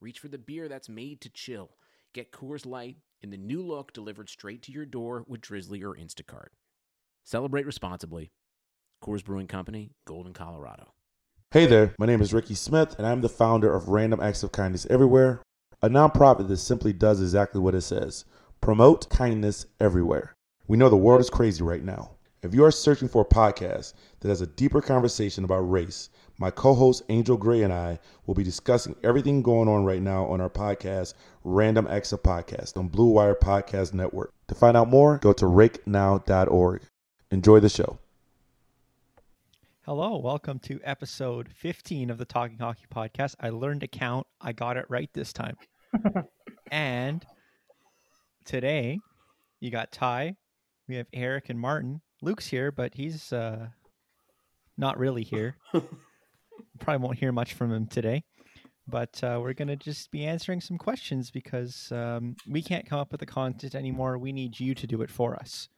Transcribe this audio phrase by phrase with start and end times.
[0.00, 1.70] reach for the beer that's made to chill.
[2.14, 5.94] Get Coors Light in the new look delivered straight to your door with Drizzly or
[5.94, 6.48] Instacart.
[7.24, 8.30] Celebrate responsibly.
[9.04, 10.94] Coors Brewing Company, Golden, Colorado.
[11.50, 14.52] Hey there, my name is Ricky Smith, and I'm the founder of Random Acts of
[14.52, 15.42] Kindness Everywhere,
[15.82, 18.24] a nonprofit that simply does exactly what it says
[18.60, 20.34] promote kindness everywhere.
[20.66, 22.12] We know the world is crazy right now.
[22.42, 26.08] If you are searching for a podcast that has a deeper conversation about race,
[26.40, 30.24] my co host Angel Gray and I will be discussing everything going on right now
[30.24, 31.12] on our podcast,
[31.44, 34.32] Random Acts of Podcast, on Blue Wire Podcast Network.
[34.48, 36.82] To find out more, go to rakenow.org.
[37.30, 37.98] Enjoy the show.
[39.82, 43.34] Hello, welcome to episode 15 of the Talking Hockey Podcast.
[43.38, 45.58] I learned to count, I got it right this time.
[46.72, 47.24] and
[48.46, 48.98] today,
[49.60, 50.36] you got Ty,
[50.88, 52.00] we have Eric and Martin.
[52.22, 53.68] Luke's here, but he's uh,
[54.78, 55.56] not really here.
[56.78, 58.24] Probably won't hear much from him today.
[58.86, 62.98] But uh, we're going to just be answering some questions because um, we can't come
[62.98, 64.18] up with the content anymore.
[64.18, 65.68] We need you to do it for us.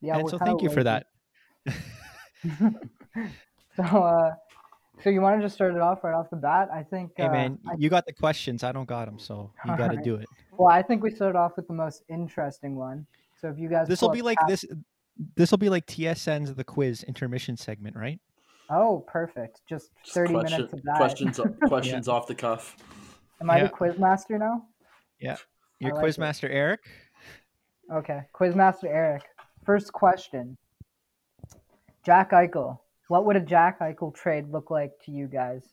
[0.00, 1.06] Yeah, and so thank you for that.
[3.76, 4.30] so, uh,
[5.02, 6.68] so you want to just start it off right off the bat?
[6.72, 7.12] I think.
[7.16, 8.64] Hey uh, man, I, you got the questions.
[8.64, 10.04] I don't got them, so you got to Alright.
[10.04, 10.26] do it.
[10.52, 13.06] well, I think we started off with the most interesting one.
[13.40, 14.64] So if you guys, This will be like Cap- this.
[15.36, 18.20] This will be like TSN's the quiz intermission segment, right?
[18.70, 19.60] Oh, perfect!
[19.68, 20.96] Just Just thirty question- minutes of that.
[20.96, 22.76] Questions, questions off the cuff.
[23.40, 23.64] Am I Yeah.
[23.64, 24.66] the quiz master now?
[25.20, 26.20] Your like quiz it.
[26.20, 26.80] master Eric.
[27.92, 29.22] Okay, Quizmaster Eric.
[29.64, 30.56] First question.
[32.04, 32.78] Jack Eichel.
[33.08, 35.64] What would a Jack Eichel trade look like to you guys?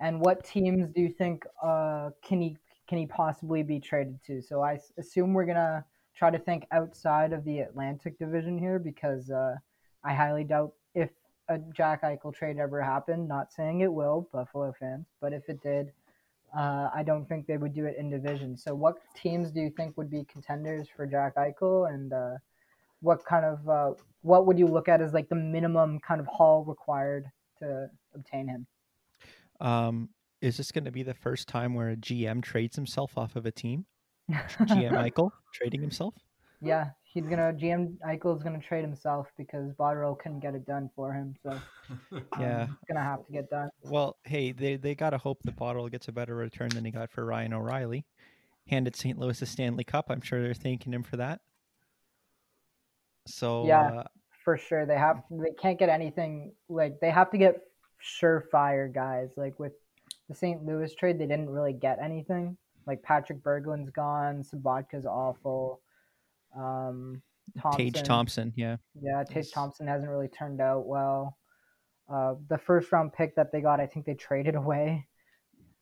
[0.00, 2.56] And what teams do you think uh, can he
[2.88, 4.42] can he possibly be traded to?
[4.42, 5.84] So I assume we're gonna
[6.14, 9.54] try to think outside of the Atlantic Division here because uh,
[10.04, 10.83] I highly doubt if
[11.48, 13.28] a Jack Eichel trade ever happened.
[13.28, 15.92] Not saying it will, Buffalo fans, but if it did,
[16.56, 18.56] uh, I don't think they would do it in division.
[18.56, 22.36] So, what teams do you think would be contenders for Jack Eichel, and uh,
[23.00, 23.90] what kind of uh,
[24.22, 27.26] what would you look at as like the minimum kind of haul required
[27.58, 28.66] to obtain him?
[29.60, 30.08] Um,
[30.40, 33.46] is this going to be the first time where a GM trades himself off of
[33.46, 33.86] a team?
[34.30, 36.14] GM Michael trading himself.
[36.62, 40.90] yeah, he's gonna GM Eichel is gonna trade himself because Botterill couldn't get it done
[40.94, 41.50] for him, so
[42.12, 42.64] um, Yeah.
[42.64, 43.70] it's gonna have to get done.
[43.82, 47.10] Well, hey, they they gotta hope the Botterill gets a better return than he got
[47.10, 48.04] for Ryan O'Reilly.
[48.68, 49.18] Handed St.
[49.18, 50.06] Louis a Stanley Cup.
[50.10, 51.40] I'm sure they're thanking him for that.
[53.26, 53.80] So Yeah.
[54.00, 54.04] uh,
[54.44, 54.84] for sure.
[54.86, 57.62] They have they can't get anything like they have to get
[58.02, 59.30] surefire guys.
[59.36, 59.72] Like with
[60.28, 60.64] the St.
[60.64, 62.56] Louis trade, they didn't really get anything.
[62.86, 65.80] Like Patrick Berglund's gone, Sobotka's awful.
[66.56, 67.22] Um,
[67.60, 68.76] Thompson, Tage Thompson, yeah.
[69.00, 71.36] yeah, Tage Thompson hasn't really turned out well.
[72.12, 75.06] Uh, the first round pick that they got, I think they traded away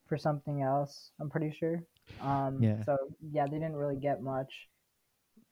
[0.06, 1.10] for something else.
[1.21, 1.83] I'm pretty sure.
[2.21, 2.83] Um, Yeah.
[2.84, 2.97] So
[3.33, 4.69] yeah, they didn't really get much.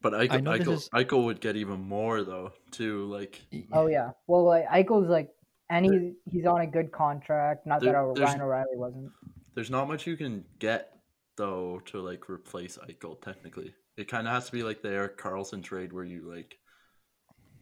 [0.03, 3.05] But Eichel, I know this Eichel, is- Eichel would get even more though, too.
[3.07, 3.41] Like
[3.73, 4.11] Oh yeah.
[4.27, 5.29] Well, like Eichel's like,
[5.69, 7.67] and he, he's on a good contract.
[7.67, 9.13] Not that Ryan O'Reilly wasn't.
[9.55, 10.97] there's not much you can get
[11.37, 13.21] though to like replace Eichel.
[13.21, 16.59] Technically, it kind of has to be like the Erik Karlsson trade where you like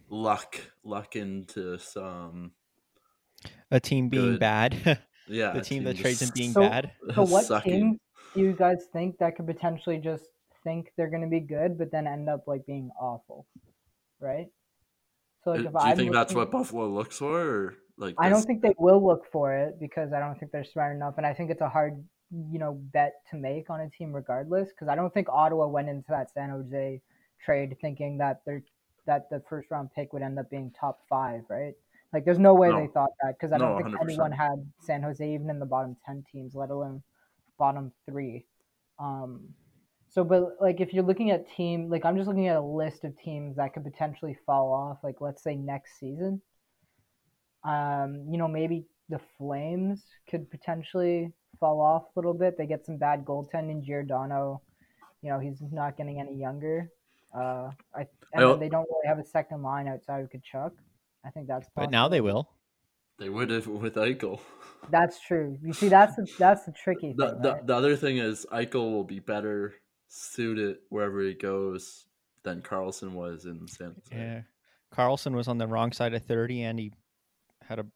[0.08, 2.52] luck luck into some
[3.70, 4.40] A team being Good.
[4.40, 4.98] bad.
[5.26, 6.92] yeah the a team that trades him being So- bad.
[7.14, 7.72] So what sucking.
[7.72, 7.98] teams
[8.34, 10.24] do you guys think that could potentially just
[10.64, 13.46] think they're going to be good, but then end up like being awful,
[14.20, 14.46] right?
[15.44, 18.14] So like Uh, if Do you I'm think that's what Buffalo looks for, or like
[18.18, 21.14] I don't think they will look for it because I don't think they're smart enough,
[21.16, 24.68] and I think it's a hard, you know, bet to make on a team regardless.
[24.70, 27.00] Because I don't think Ottawa went into that San Jose
[27.44, 28.62] trade thinking that they're
[29.06, 31.74] that the first round pick would end up being top five, right?
[32.12, 34.02] Like, there's no way they thought that because I don't think 100%.
[34.02, 37.02] anyone had San Jose even in the bottom ten teams, let alone
[37.58, 38.46] bottom three.
[38.98, 39.48] Um,
[40.08, 43.04] so, but like if you're looking at team, like I'm just looking at a list
[43.04, 44.98] of teams that could potentially fall off.
[45.02, 46.40] Like let's say next season.
[47.64, 52.56] Um, you know, maybe the Flames could potentially fall off a little bit.
[52.58, 53.82] They get some bad goaltending.
[53.82, 54.60] Giordano,
[55.22, 56.90] you know, he's not getting any younger.
[57.34, 58.06] Uh, I and
[58.36, 60.72] I al- then they don't really have a second line outside of Tkachuk.
[61.24, 61.82] I think that's possible.
[61.84, 62.48] But now they will.
[63.18, 64.38] They would have with Eichel.
[64.90, 65.58] That's true.
[65.60, 67.42] You see, that's the, that's the tricky The, thing.
[67.42, 67.66] the, right?
[67.66, 69.74] the other thing is Eichel will be better
[70.06, 72.06] suited wherever he goes
[72.44, 74.02] than Karlsson was in San Jose.
[74.12, 74.42] Yeah.
[74.94, 76.92] Karlsson was on the wrong side of 30 and he
[77.66, 77.86] had a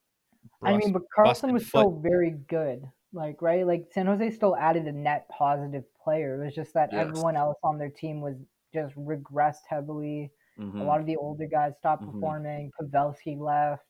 [0.63, 1.81] I mean, but Karlsson was foot.
[1.81, 2.89] still very good.
[3.13, 3.67] Like, right?
[3.67, 6.41] Like San Jose still added a net positive player.
[6.41, 7.07] It was just that Yes.
[7.09, 8.37] everyone else on their team was
[8.73, 10.31] just regressed heavily.
[10.59, 10.81] Mhm.
[10.81, 12.13] A lot of the older guys stopped Mhm.
[12.13, 12.73] performing.
[12.81, 13.85] Pavelski left.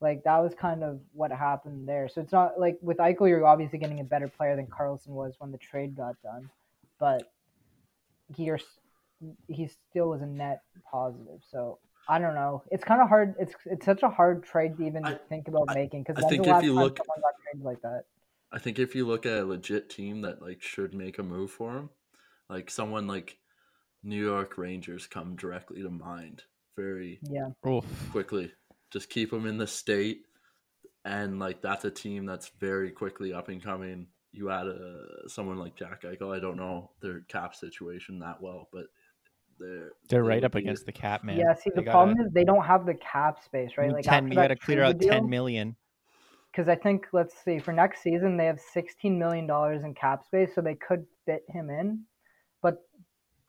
[0.00, 2.08] Like that was kind of what happened there.
[2.08, 5.38] So it's not like with Eichel, you're obviously getting a better player than Karlsson was
[5.40, 6.50] when the trade got done,
[6.98, 7.30] but
[8.28, 8.50] he
[9.48, 11.42] he still was a net positive.
[11.50, 12.62] So I don't know.
[12.70, 13.34] It's kind of hard.
[13.38, 16.28] It's it's such a hard trade to even I- think about I- making because I
[16.28, 18.04] think the if you look- someone got traded like that?
[18.50, 21.50] I think if you look at a legit team that like should make a move
[21.50, 21.90] for him,
[22.48, 23.36] like someone like
[24.02, 26.44] New York Rangers come directly to mind
[26.76, 27.84] very Yeah, Oof.
[28.10, 28.52] quickly.
[28.90, 30.22] Just keep him in the state,
[31.04, 34.06] and like that's a team that's very quickly up and coming.
[34.32, 36.34] You add a someone like Jack Eichel.
[36.34, 38.86] I don't know their cap situation that well, but
[39.58, 41.36] they're They're right up against the cap, man.
[41.38, 41.54] yeah.
[41.54, 43.90] See, They the gotta- problem is they don't have the cap space, right?
[43.90, 45.76] Mm, like 10 after you got to clear out deal- 10 million.
[46.50, 50.24] because I think let's see for next season they have sixteen million dollars in cap
[50.24, 52.04] space, so they could fit him in.
[52.62, 52.78] But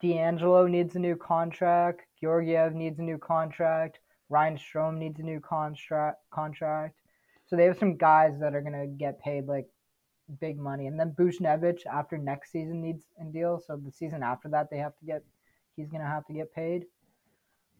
[0.02, 2.02] DeAngelo needs a new contract.
[2.20, 4.00] Georgiev needs a new contract.
[4.28, 6.18] Ryan Strome needs a new contract.
[6.30, 6.96] Contract.
[7.46, 9.66] So they have some guys that are gonna get paid like
[10.40, 13.58] big money, and then Buchnevich after next season needs a deal.
[13.58, 15.24] So the season after that they have to get.
[15.80, 16.86] He's gonna have to get paid.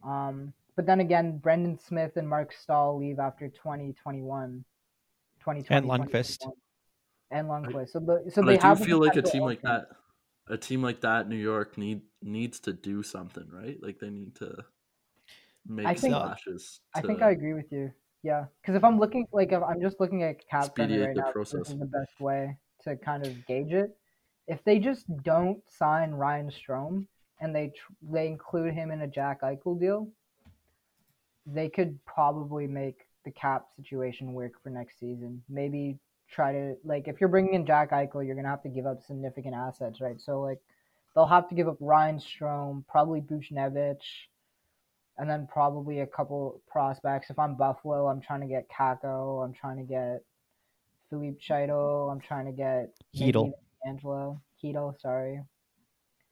[0.04, 4.64] Um, but then again, Brendan Smith and Marc Staal leave after 2021.
[5.40, 6.46] 2020, And Lundqvist.
[7.30, 7.90] And Lundqvist.
[7.90, 9.88] So the so But they I do have feel like a team like that,
[10.48, 13.78] a team like that, New York need needs to do something, right?
[13.82, 14.56] Like they need to
[15.66, 16.80] make I think- splashes.
[16.94, 17.92] I think I agree with you.
[18.22, 21.14] Yeah, because if I'm looking like if I'm just looking at cap friendly Expedite right
[21.16, 21.70] the now, this process.
[21.72, 23.96] is the best way to kind of gauge it.
[24.46, 27.06] If they just don't sign Ryan Strome
[27.40, 30.08] and they tr- they include him in a Jack Eichel deal,
[31.46, 35.42] they could probably make the cap situation work for next season.
[35.48, 35.98] Maybe
[36.30, 39.02] try to like if you're bringing in Jack Eichel, you're gonna have to give up
[39.02, 40.20] significant assets, right?
[40.20, 40.60] So like
[41.14, 44.04] they'll have to give up Ryan Strome, probably Buchnevich,
[45.18, 47.30] and then probably a couple prospects.
[47.30, 49.44] If I'm Buffalo, I'm trying to get Kakko.
[49.44, 50.22] I'm trying to get
[51.08, 52.10] Philippe Scheidel.
[52.12, 53.52] I'm trying to get even
[53.86, 54.40] Angelo.
[54.62, 55.40] Hedel, sorry.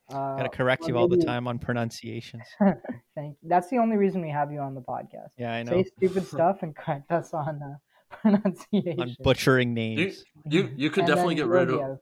[0.09, 2.43] Uh, Got to correct you all the time on pronunciations.
[2.59, 3.37] Thank.
[3.41, 3.49] you.
[3.49, 5.29] That's the only reason we have you on the podcast.
[5.37, 5.83] Yeah, I know.
[5.83, 7.75] Say stupid stuff and correct us on uh,
[8.09, 8.99] pronunciation.
[9.01, 10.23] On butchering names.
[10.49, 11.97] you, you could And definitely get rid of Georgiev.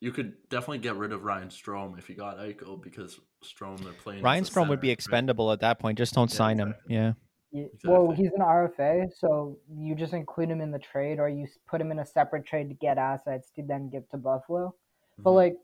[0.00, 3.92] you could definitely get rid of Ryan Strome if you got Eichel because Strome they're
[3.92, 4.22] playing.
[4.22, 4.92] Ryan a Strome would center, be right?
[4.92, 5.98] expendable at that point.
[5.98, 6.68] Just don't Yeah, sign him.
[6.68, 6.94] exactly.
[6.94, 7.12] Yeah.
[7.52, 8.24] Yeah, Well, Exactly.
[8.24, 11.90] he's an RFA, so you just include him in the trade, or you put him
[11.90, 14.72] in a separate trade to get assets to then give to Buffalo.
[15.18, 15.34] But Mhm.
[15.34, 15.56] like,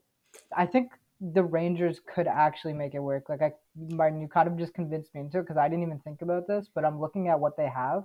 [0.55, 0.91] I think
[1.21, 3.29] the Rangers could actually make it work.
[3.29, 5.99] Like, I Martin, you kind of just convinced me into it because I didn't even
[6.01, 8.05] think about this, but I'm looking at what they have,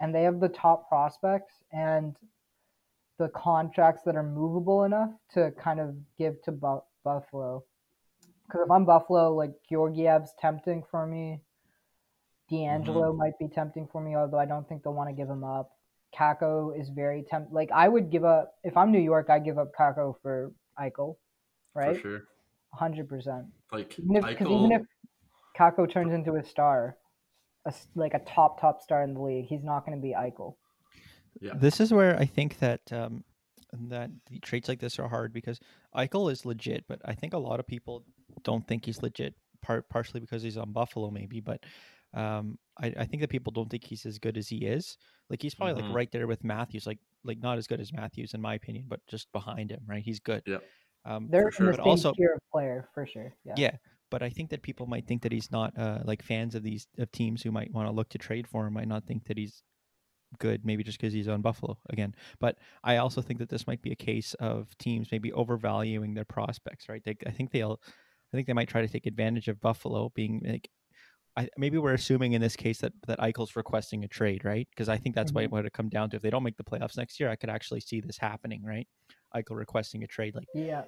[0.00, 2.16] and they have the top prospects and
[3.18, 7.64] the contracts that are movable enough to kind of give to Bu- Buffalo.
[8.46, 11.40] Because if I'm Buffalo, like Georgiev's tempting for me.
[12.50, 13.18] DeAngelo mm-hmm.
[13.18, 15.70] might be tempting for me, although I don't think they'll want to give him up.
[16.14, 17.52] Kakko is very tempt.
[17.52, 21.16] Like I would give up if I'm New York, I give up Kakko for Eichel,
[21.74, 21.96] right?
[21.96, 22.24] for sure.
[22.74, 23.46] Hundred percent.
[23.70, 24.82] Like Even if because Eichel, even if
[25.58, 26.96] Kakko turns into a star,
[27.66, 30.14] a s like a top top star in the league, he's not going to be
[30.14, 30.54] Eichel.
[31.40, 33.24] yeah, This is where I think that um,
[33.88, 35.60] that the traits like this are hard because
[35.94, 38.04] Eichel is legit, but I think a lot of people
[38.42, 39.34] don't think he's legit.
[39.60, 41.60] Part partially because he's on Buffalo, maybe, but
[42.14, 44.98] um, I, I think that people don't think he's as good as he is.
[45.30, 45.86] Like he's probably Mhm.
[45.86, 48.86] like right there with Matthews, like like not as good as Matthews in my opinion,
[48.88, 50.02] but just behind him, right?
[50.02, 50.42] He's good.
[50.46, 50.58] Yeah.
[51.04, 51.70] Um, They're sure.
[51.72, 53.34] But also- tier of player for sure.
[53.44, 53.54] Yeah.
[53.56, 53.76] yeah,
[54.10, 56.86] but I think that people might think that he's not uh, like fans of these
[56.98, 59.36] of teams who might want to look to trade for him might not think that
[59.38, 59.62] he's
[60.38, 62.14] good, maybe just because he's on Buffalo again.
[62.40, 66.24] But I also think that this might be a case of teams maybe overvaluing their
[66.24, 67.02] prospects, right?
[67.04, 67.80] They, I think they'll,
[68.32, 70.68] I think they might try to take advantage of Buffalo being like.
[71.34, 74.68] I, maybe we're assuming in this case that that Eichel's requesting a trade, right?
[74.68, 75.48] Because I think that's Mhm.
[75.50, 76.16] what it come down to.
[76.16, 78.86] If they don't make the playoffs next year, I could actually see this happening, right?
[79.34, 80.84] Eichel requesting a trade, like Yeah.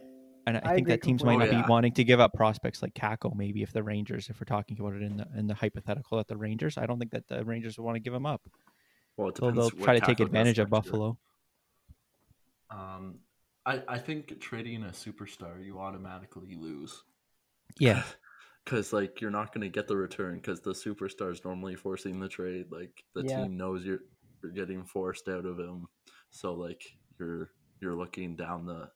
[0.46, 2.82] and I, I think that teams might not Oh, be wanting to give up prospects
[2.82, 5.54] like Kakko, maybe if the Rangers, if we're talking about it in the in the
[5.54, 8.26] hypothetical at the Rangers, I don't think that the Rangers will want to give him
[8.26, 8.42] up.
[9.16, 10.92] well, it They'll, they'll try to take advantage of next year.
[10.92, 11.18] Buffalo.
[12.70, 13.20] Um,
[13.66, 17.02] I I think trading a superstar you automatically lose.
[17.78, 18.02] Yeah,
[18.64, 22.20] because like you're not going to get the return because the superstar is normally forcing
[22.20, 22.66] the trade.
[22.70, 23.36] Like the Yeah.
[23.36, 24.00] team knows you're
[24.42, 25.86] you're getting forced out of him.
[26.30, 26.82] So like
[27.18, 27.50] you're
[27.84, 28.90] you're looking down the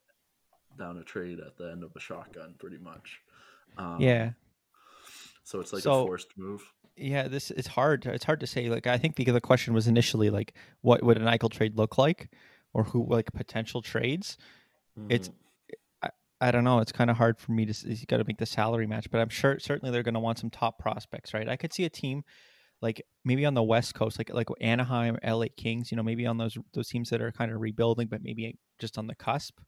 [0.79, 3.21] down a trade at the end of a shotgun, pretty much.
[3.77, 4.31] Um, yeah.
[5.45, 6.63] So it's like So- a forced move.
[7.01, 8.07] Yeah, this it's hard.
[8.07, 8.69] It's hard to say.
[8.69, 11.97] Like, I think the the question was initially like, what would an Eichel trade look
[11.97, 12.29] like,
[12.73, 14.37] or who like potential trades.
[15.09, 15.35] It's- Mhm.
[16.41, 16.79] I don't know.
[16.79, 17.89] It's kind of hard for me to.
[17.93, 20.39] You got to make the salary match, but I'm sure certainly they're going to want
[20.39, 21.49] some top prospects, right?
[21.49, 22.23] I could see a team
[22.81, 25.91] like maybe on the West Coast, like like Anaheim, LA Kings.
[25.91, 28.99] You know, maybe on those those teams that are kind of rebuilding, but maybe just
[28.99, 29.59] on the cusp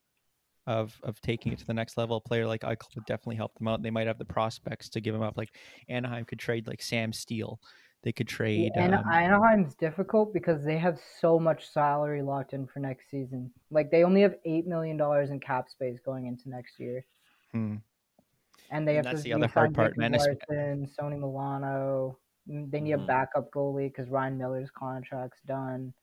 [0.67, 2.17] of of taking it to the next level.
[2.17, 3.83] A player like Eichel would definitely help them out.
[3.83, 5.37] They might have the prospects to give them up.
[5.37, 5.57] Like
[5.89, 7.61] Anaheim could trade like Sam Steel.
[8.03, 8.73] They could trade.
[8.77, 13.51] And um, Anaheim's difficult because they have so much salary locked in for next season.
[13.71, 17.05] Like they only have eight million dollars in cap space going into next year,
[17.53, 17.77] hmm.
[18.71, 20.13] and they And have that's to the other hard part, man.
[20.13, 22.17] Larson, Sonny Milano.
[22.51, 23.05] They need Mhm.
[23.05, 25.95] a backup goalie because Ryan Miller's contract's done,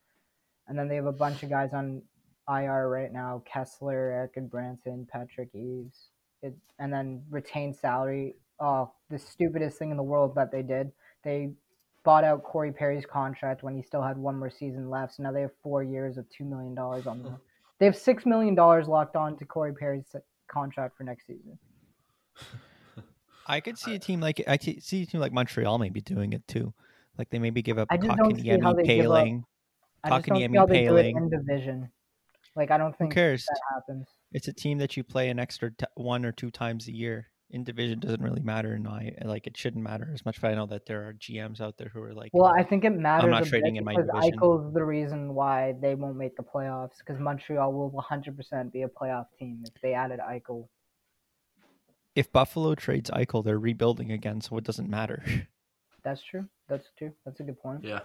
[0.66, 2.02] and then they have a bunch of guys on
[2.48, 6.10] IR right now: Kesler, Eric and Branson, Patrick Eaves.
[6.40, 8.36] It, and then retain salary.
[8.60, 10.92] Oh, the stupidest thing in the world that they did.
[11.22, 11.52] They
[12.04, 15.14] bought out Corey Perry's contract when he still had one more season left.
[15.14, 17.36] So now they have four years of two million dollars on them.
[17.78, 20.16] They have six million dollars locked on to Corey Perry's
[20.48, 21.56] contract for next season.
[23.48, 26.46] I could see a team like I see a team like Montreal maybe doing it
[26.46, 26.74] too.
[27.16, 29.42] Like they maybe give up I just don't see they give up- Poehling.
[30.04, 31.16] I just don't see Kotkaniemi, how they do it Poehling.
[31.16, 31.90] in division.
[32.54, 33.44] Like I don't think Who cares?
[33.46, 34.06] that happens.
[34.32, 37.28] It's a team that you play an extra t- one or two times a year.
[37.50, 40.38] In division doesn't really matter, and I like it shouldn't matter as much.
[40.38, 42.84] But I know that there are GMs out there who are like, Well, I think
[42.84, 44.38] it matters not a bit trading in my because division.
[44.38, 46.98] Eichel's the reason why they won't make the playoffs.
[46.98, 50.68] Because Montreal will 100% be a playoff team if they added Eichel.
[52.18, 55.22] If Buffalo trades Eichel, they're rebuilding again, so it doesn't matter.
[56.02, 56.46] That's true.
[56.68, 57.12] That's true.
[57.24, 57.84] That's a good point.
[57.84, 58.00] Yeah.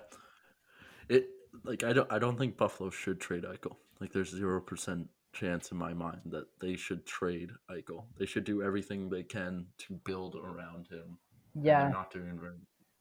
[1.09, 1.29] It
[1.63, 3.75] like I don't I don't think Buffalo should trade Eichel.
[3.99, 8.03] Like there's zero percent chance in my mind that they should trade Eichel.
[8.19, 11.17] They should do everything they can to build around him.
[11.55, 11.89] Yeah.
[11.89, 12.53] not doing very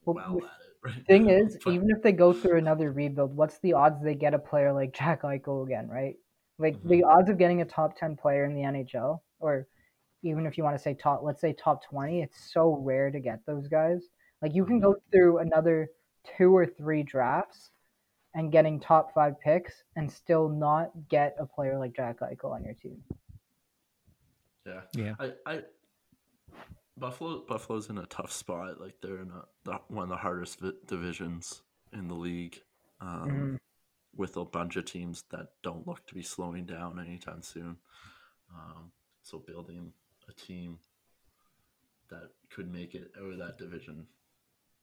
[0.05, 0.97] Well, well the at it.
[0.97, 1.07] Right?
[1.07, 4.35] thing is, But- even if they go through another rebuild, what's the odds they get
[4.35, 6.17] a player like Jack Eichel again, right?
[6.59, 6.89] Like Mm-hmm.
[6.89, 9.67] the odds of getting a top 10 player in the NHL, or
[10.23, 13.21] even if you want to say top, let's say top 20, it's so rare to
[13.21, 14.03] get those guys.
[14.41, 15.11] Like you can go Mm-hmm.
[15.13, 15.91] through another
[16.37, 17.71] two or three drafts
[18.35, 22.65] and getting top five picks and still not get a player like Jack Eichel on
[22.65, 23.03] your team.
[24.67, 24.81] Yeah.
[24.95, 25.15] Yeah.
[25.19, 25.63] I, I
[26.97, 28.81] Buffalo Buffalo's in a tough spot.
[28.81, 31.63] Like they're in a the, one of the hardest vi- divisions
[31.93, 32.61] in the league,
[33.01, 33.59] um, Mhm.
[34.17, 37.77] with a bunch of teams that don't look to be slowing down anytime soon.
[38.55, 39.93] Um, so building
[40.33, 40.79] a team
[42.11, 44.07] that could make it out of that division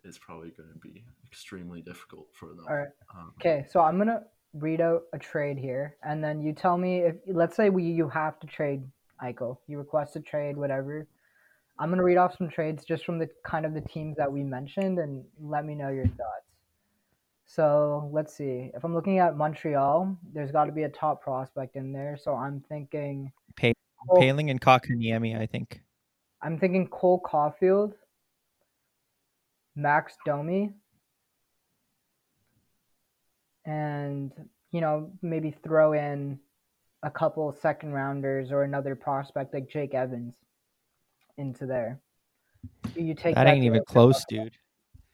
[0.04, 2.66] is probably going to be extremely difficult for them.
[2.68, 2.88] All right.
[3.16, 7.00] Um, Okay, so I'm gonna read out a trade here, and then you tell me
[7.00, 8.84] if let's say we you have to trade
[9.22, 11.08] Eichel, you request a trade, whatever.
[11.78, 14.44] I'm gonna read off some trades just from the kind of the teams that we
[14.44, 16.50] mentioned, and let me know your thoughts.
[17.46, 18.72] So let's see.
[18.76, 22.16] If I'm looking at Montreal, there's got to be a top prospect in there.
[22.16, 23.32] So I'm thinking,
[24.08, 25.82] Poehling and Kotkaniemi, I think.
[26.42, 27.94] I'm thinking Cole Caulfield,
[29.76, 30.72] Max Domi,
[33.66, 34.32] and
[34.72, 36.40] you know maybe throw in
[37.04, 40.34] a couple second rounders or another prospect like Jake Evans
[41.38, 42.00] into there.
[42.94, 44.54] Do you take That that ain't even close, dude.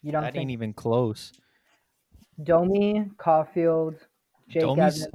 [0.02, 1.32] You don't That think ain't even close.
[2.44, 3.96] Domi, Caulfield,
[4.48, 5.08] Jake Domi's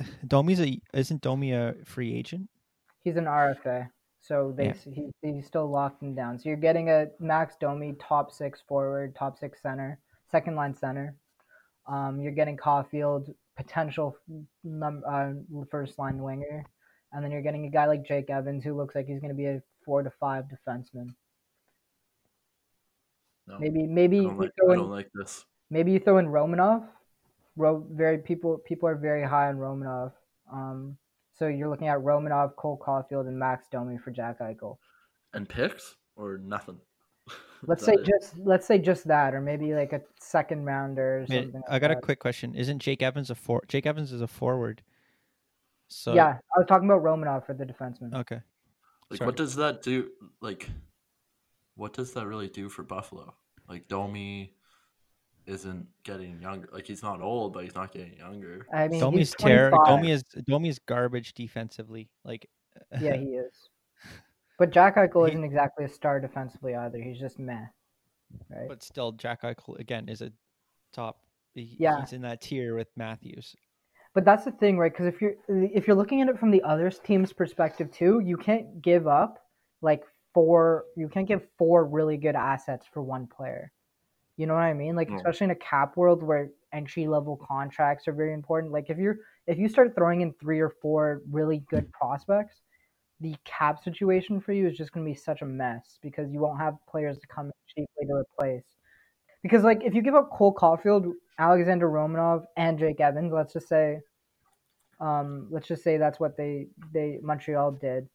[0.00, 0.14] Evans?
[0.26, 2.48] Domi's a isn't Domi a free agent?
[3.08, 3.88] He's an RFA,
[4.20, 4.74] so they Yeah.
[4.92, 6.38] he, he's still locked him down.
[6.38, 9.98] So you're getting a Max Domi top six forward, top six center,
[10.30, 11.16] second line center.
[11.86, 14.14] Um, you're getting Caulfield potential
[14.62, 15.30] num- uh,
[15.70, 16.66] first line winger,
[17.12, 19.34] and then you're getting a guy like Jake Evans who looks like he's going to
[19.34, 21.14] be a four to five defenseman.
[23.46, 25.46] no, Maybe maybe I you don't, like, throw I in don't like this.
[25.70, 26.86] maybe you throw in Romanov.
[27.56, 30.12] Ro- very people people are very high on Romanov.
[30.52, 30.98] Um,
[31.38, 34.78] so you're looking at Romanov, Cole Caulfield, and Max Domi for Jack Eichel.
[35.32, 36.78] And picks or nothing.
[37.66, 38.04] Let's say it?
[38.04, 41.62] just let's say just that, or maybe like a second rounder or Man, something.
[41.68, 42.54] I like got a quick question.
[42.54, 44.80] Isn't Jake Evans a for Jake Evans is a forward.
[45.88, 48.14] So yeah, I was talking about Romanov for the defenseman.
[48.14, 48.40] Okay.
[49.10, 49.26] Like, Sorry.
[49.26, 50.08] what does that do?
[50.40, 50.70] Like,
[51.74, 53.34] what does that really do for Buffalo?
[53.68, 54.54] Like, Domi
[55.48, 56.68] isn't getting younger.
[56.72, 58.66] Like, he's not old, but he's not getting younger.
[58.72, 59.70] I mean, Domi's he's terror.
[59.70, 59.86] 25.
[59.86, 62.08] Domi is Domi is garbage defensively.
[62.24, 62.48] Like
[63.00, 63.68] yeah, he is.
[64.58, 66.98] But Jack Eichel He- isn't exactly a star defensively either.
[66.98, 67.66] He's just meh,
[68.50, 68.68] right?
[68.68, 70.30] but still Jack Eichel again is a
[70.92, 71.18] top
[71.54, 72.00] He- Yeah.
[72.00, 73.56] he's in that tier with Matthews.
[74.14, 74.92] But that's the thing, right?
[74.92, 78.36] Because if you're if you're looking at it from the other team's perspective too, you
[78.36, 79.38] can't give up
[79.80, 80.02] like
[80.34, 80.84] four.
[80.96, 83.70] You can't give four really good assets for one player.
[84.38, 84.96] You know what I mean?
[84.96, 85.16] Like No.
[85.16, 88.72] especially in a cap world where entry level contracts are very important.
[88.72, 89.18] Like if you're
[89.48, 92.62] if you start throwing in three or four really good prospects,
[93.20, 96.38] the cap situation for you is just going to be such a mess because you
[96.40, 98.64] won't have players to come cheaply to replace.
[99.42, 101.06] Because like if you give up Cole Caulfield,
[101.38, 103.98] Alexander Romanov, and Jake Evans, let's just say,
[105.00, 108.08] um, let's just say that's what they they Montreal did.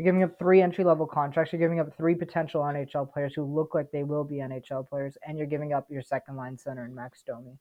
[0.00, 1.52] You're giving up three entry level contracts.
[1.52, 5.18] You're giving up three potential NHL players who look like they will be NHL players,
[5.28, 7.58] and you're giving up your second line center in Max Domi.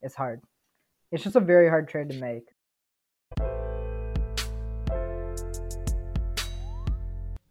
[0.00, 0.42] It's hard.
[1.10, 2.44] It's just a very hard trade to make.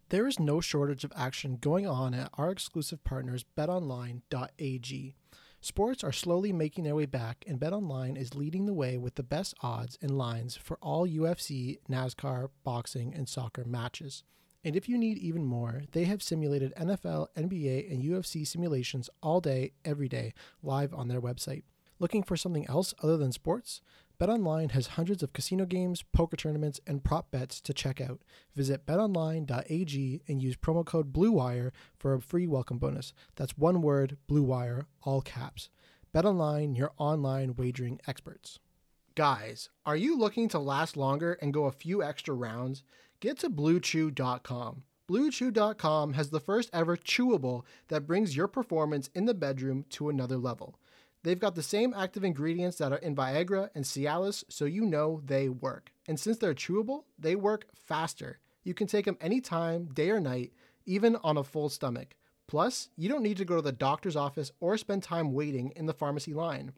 [0.08, 5.14] There is no shortage of action going on at our exclusive partners betonline.ag.
[5.66, 9.24] Sports are slowly making their way back, and BetOnline is leading the way with the
[9.24, 14.22] best odds and lines for all UFC, NASCAR, boxing, and soccer matches.
[14.62, 19.40] And if you need even more, they have simulated NFL, NBA, and UFC simulations all
[19.40, 21.64] day, every day, live on their website.
[21.98, 23.80] Looking for something else other than sports?
[24.18, 28.22] BetOnline has hundreds of casino games, poker tournaments, and prop bets to check out.
[28.54, 33.12] Visit betonline.ag and use promo code BLUEWIRE for a free welcome bonus.
[33.34, 35.68] That's one word, BLUEWIRE, all caps.
[36.14, 38.58] BetOnline, your online wagering experts.
[39.16, 42.84] Guys, are you looking to last longer and go a few extra rounds?
[43.20, 44.82] Get to bluechew.com.
[45.10, 50.36] BlueChew.com has the first ever chewable that brings your performance in the bedroom to another
[50.36, 50.78] level.
[51.26, 55.22] They've got the same active ingredients that are in Viagra and Cialis, so you know
[55.24, 55.90] they work.
[56.06, 58.38] And since they're chewable, they work faster.
[58.62, 60.52] You can take them anytime, day or night,
[60.84, 62.14] even on a full stomach.
[62.46, 65.86] Plus, you don't need to go to the doctor's office or spend time waiting in
[65.86, 66.74] the pharmacy line.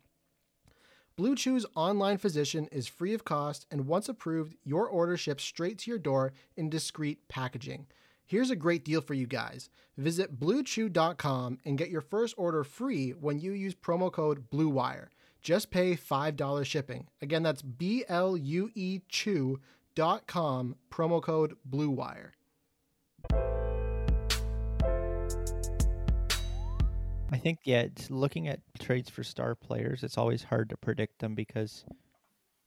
[1.14, 5.76] Blue Chew's online physician is free of cost, and once approved, your order ships straight
[5.80, 7.86] to your door in discreet packaging.
[8.28, 9.70] Here's a great deal for you guys.
[9.96, 15.08] Visit bluechew.com and get your first order free when you use promo code BLUEWIRE.
[15.40, 17.06] Just pay $5 shipping.
[17.22, 22.32] Again, that's B L U E Chew.com, promo code BLUEWIRE.
[27.30, 31.34] I think yeah, looking at trades for star players, it's always hard to predict them
[31.34, 31.86] because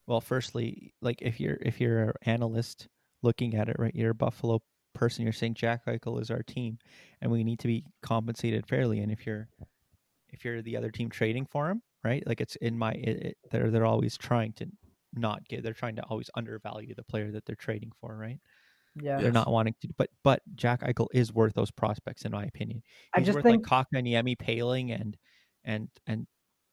[0.08, 2.88] well, firstly, like if you're if you're an analyst
[3.22, 4.60] looking at it, right, you're a Buffalo
[4.94, 6.78] person, you're saying Jack Eichel is our team
[7.20, 9.00] and we need to be compensated fairly.
[9.00, 9.48] And if you're
[10.28, 12.22] if you're the other team trading for him, right?
[12.26, 14.66] Like it's in my it, it, they're they're always trying to
[15.14, 18.38] not get they're trying to always undervalue the player that they're trading for, right?
[19.00, 19.18] Yeah.
[19.18, 22.82] They're not wanting to, but but Jack Eichel is worth those prospects in my opinion.
[23.14, 25.16] I He's just worth think like Kotkaniemi, Poehling, and
[25.64, 26.26] and and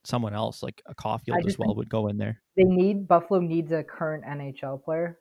[0.03, 2.41] someone else like a Caulfield as well would go in there.
[2.55, 5.19] they need Buffalo needs a current NHL player.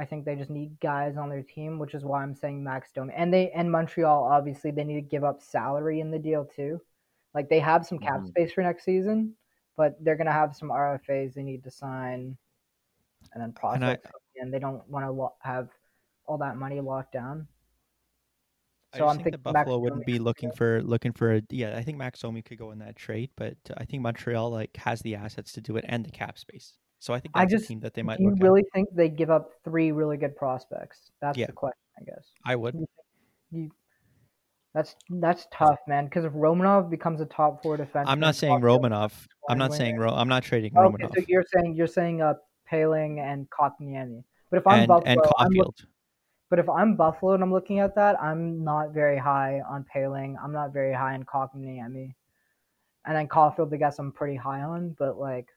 [0.00, 2.90] I think they just need guys on their team, which is why I'm saying Max
[2.92, 3.12] Domi.
[3.14, 6.80] And they and Montreal obviously they need to give up salary in the deal too.
[7.34, 8.28] Like they have some cap Mhm.
[8.28, 9.36] space for next season,
[9.76, 12.36] but they're gonna have some RFAs they need to sign,
[13.32, 14.10] and then prospects.
[14.40, 15.68] And they don't want to lo- have
[16.24, 17.46] all that money locked down.
[18.94, 21.12] I So just I'm think thinking that Max Buffalo wouldn't Domi be looking for looking
[21.12, 21.76] for a yeah.
[21.76, 25.02] I think Max Domi could go in that trade, but I think Montreal like has
[25.02, 26.78] the assets to do it and the cap space.
[27.00, 28.44] So I think I just- a team that they might Do you look at.
[28.44, 31.10] really think they give up three really good prospects?
[31.20, 31.46] That's Yeah.
[31.46, 32.32] the question, I guess.
[32.44, 32.76] I would.
[33.50, 33.70] You,
[34.74, 36.04] that's that's tough, man.
[36.04, 39.26] Because if Romanov becomes a top four defenseman, I'm not saying Romanov.
[39.48, 42.20] I'm not saying Ro- I'm not trading Oh, Okay, Romanov so you're saying you're saying
[42.20, 42.34] uh
[42.70, 44.22] Poehling and Kotkaniemi.
[44.50, 45.74] But if I'm and Buffalo, and I'm look,
[46.50, 50.36] but if I'm Buffalo and I'm looking at that, I'm not very high on Poehling.
[50.40, 52.14] I'm not very high on Kotkaniemi.
[53.06, 55.48] And then Caulfield, I guess I'm pretty high on, but like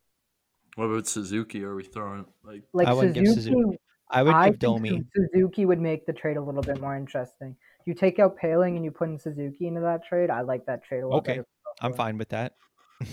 [0.75, 1.63] What about Suzuki?
[1.63, 2.63] Are we throwing like?
[2.73, 3.77] like I wouldn't give Suzuki, Suzuki.
[4.09, 5.01] I would I give think Domi.
[5.15, 7.55] Suzuki would make the trade a little bit more interesting.
[7.85, 10.29] You take out Poehling and you put in Suzuki into that trade.
[10.29, 11.47] I like that trade a lot Okay, better.
[11.81, 12.55] I'm fine with that.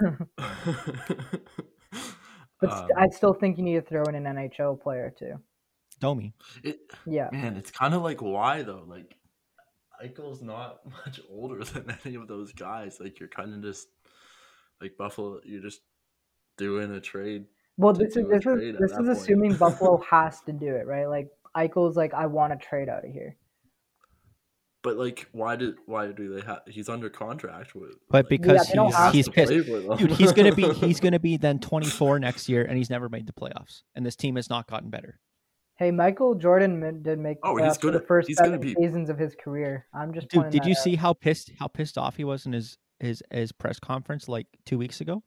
[2.60, 5.34] But Um, I still think you need to throw in an NHL player too.
[6.00, 6.34] Domi.
[6.64, 7.28] it, Yeah.
[7.32, 8.84] man, it's kind of like why though?
[8.86, 9.16] Like,
[10.02, 12.98] Eichel's not much older than any of those guys.
[13.00, 13.88] Like, you're kind of just
[14.80, 15.40] like Buffalo.
[15.44, 15.82] You're just
[16.58, 17.46] doing a trade.
[17.78, 19.08] Well, this is this is this that is point.
[19.10, 21.06] assuming Buffalo has to do it, right?
[21.06, 23.36] Like Eichel's like, I want to trade out of here.
[24.82, 26.60] But like, why did why do they have?
[26.66, 27.94] He's under contract with.
[28.10, 29.50] But like, because they don't he's he's pissed.
[29.52, 29.96] play for them.
[29.96, 33.26] Dude, he's gonna be he's gonna be then 24 next year, and he's never made
[33.26, 33.82] the playoffs.
[33.94, 35.18] And this team has not gotten better.
[35.76, 38.74] Hey, Michael Jordan did make Oh, he's playoffs for the first he's gonna seven be-
[38.74, 39.86] seasons of his career.
[39.94, 40.78] I'm just Dude, did that you out.
[40.78, 44.46] see how pissed how pissed off he was in his his his press conference like
[44.64, 45.22] two weeks ago.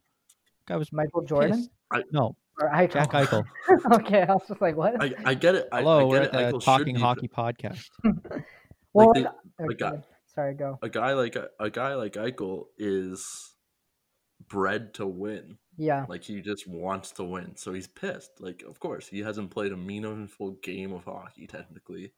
[0.71, 1.67] Guy was Michael Jordan.
[1.91, 2.93] I- no, or Eichel?
[2.93, 3.43] Jack Eichel.
[3.99, 5.01] okay, I was just like, what?
[5.03, 5.67] I, I get it.
[5.69, 7.83] I, Hello, I we're get at the Eichel should Talking be- Hockey podcast.
[8.93, 9.97] well, they- okay, like, uh,
[10.33, 10.79] sorry, go.
[10.81, 13.51] A guy like a guy like Eichel is
[14.47, 15.57] bred to win.
[15.77, 18.31] Yeah, Like he just wants to win, so he's pissed.
[18.39, 22.13] Like, of course, he hasn't played a meaningful game of hockey technically.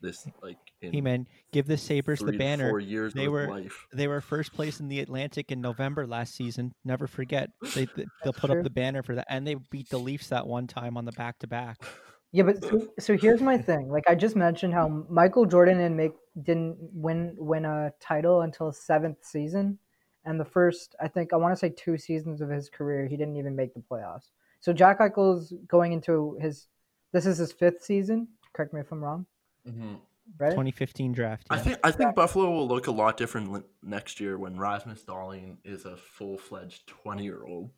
[0.00, 2.68] This like in Hey man, give the Sabres the banner.
[2.70, 3.86] Four years They of were- life.
[3.92, 6.72] They were first place in the Atlantic in November last season.
[6.84, 7.50] Never forget.
[7.74, 7.86] they,
[8.22, 8.58] they'll put true.
[8.58, 11.12] up the banner for that, and they beat the Leafs that one time on the
[11.12, 11.78] back to back.
[12.32, 13.88] yeah, but so, so here's my thing.
[13.88, 18.70] Like I just mentioned, how Michael Jordan and make didn't win win a title until
[18.70, 19.78] seventh season,
[20.24, 23.16] and the first I think I want to say two seasons of his career, he
[23.16, 24.30] didn't even make the playoffs.
[24.60, 26.68] So Jack Eichel's going into his
[27.12, 28.28] this is his fifth season.
[28.52, 29.26] Correct me if I'm wrong,
[29.66, 29.94] Mm-hmm.
[30.38, 30.50] right?
[30.50, 31.46] 2015 draft.
[31.50, 35.56] I think I think Buffalo will look a lot different next year when Rasmus Dahlin
[35.64, 37.70] is a full fledged twenty year old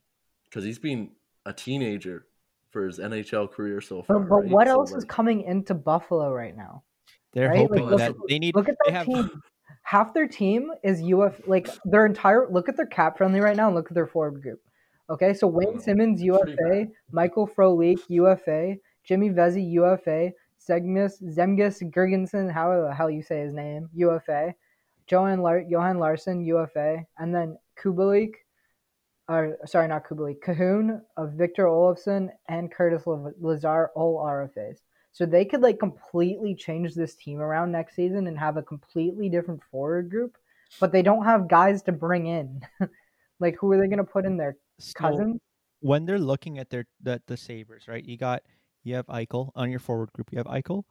[0.49, 1.11] because he's been
[1.47, 2.27] a teenager
[2.71, 4.21] for his NHL career so far.
[4.21, 4.51] But, but right?
[4.51, 6.83] what So, else is coming into Buffalo right now?
[7.33, 7.59] They're right?
[7.59, 8.55] Hoping look that at- they need.
[8.55, 9.43] Look at they that have team.
[9.83, 11.40] Half their team is UF.
[11.49, 12.49] Like their entire.
[12.51, 13.66] Look at their cap friendly right now.
[13.69, 14.61] and Look at their forward group.
[15.09, 20.31] Okay, so Wayne Simmonds UFA, Michael Frolik UFA, Jimmy Vesey UFA,
[20.68, 21.20] Zemgus
[21.92, 24.55] Girgensons, how the hell you say his name UFA,
[25.11, 28.35] Johan Lar- Johan Larsson UFA, and then Kubalik,
[29.29, 34.79] or sorry, not Kubalik, Cahoon of uh, Victor Olofsson and Curtis La- Lazar all RFAs.
[35.12, 39.29] So they could like completely change this team around next season and have a completely
[39.29, 40.37] different forward group,
[40.79, 42.61] but they don't have guys to bring in.
[43.40, 44.57] like who are they going to put in there?
[44.79, 45.40] so Cozens?
[45.81, 48.05] when they're looking at their the, the Sabres, right?
[48.05, 48.42] You got
[48.83, 50.29] you have Eichel on your forward group.
[50.33, 50.85] You have Eichel.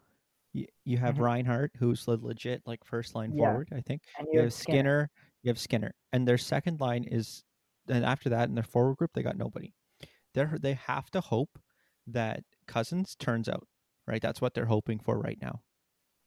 [0.54, 1.20] You, you have Mhm.
[1.22, 3.46] Reinhart, who's the legit like first line Yeah.
[3.46, 4.02] forward, I think.
[4.18, 5.10] And You have Skinner.
[5.44, 7.44] You have Skinner, and their second line is.
[7.88, 9.74] And after that, in their forward group, they got nobody.
[10.34, 11.58] They're they have to hope
[12.08, 13.68] that Cozens turns out
[14.08, 14.22] right.
[14.22, 15.62] That's what they're hoping for right now.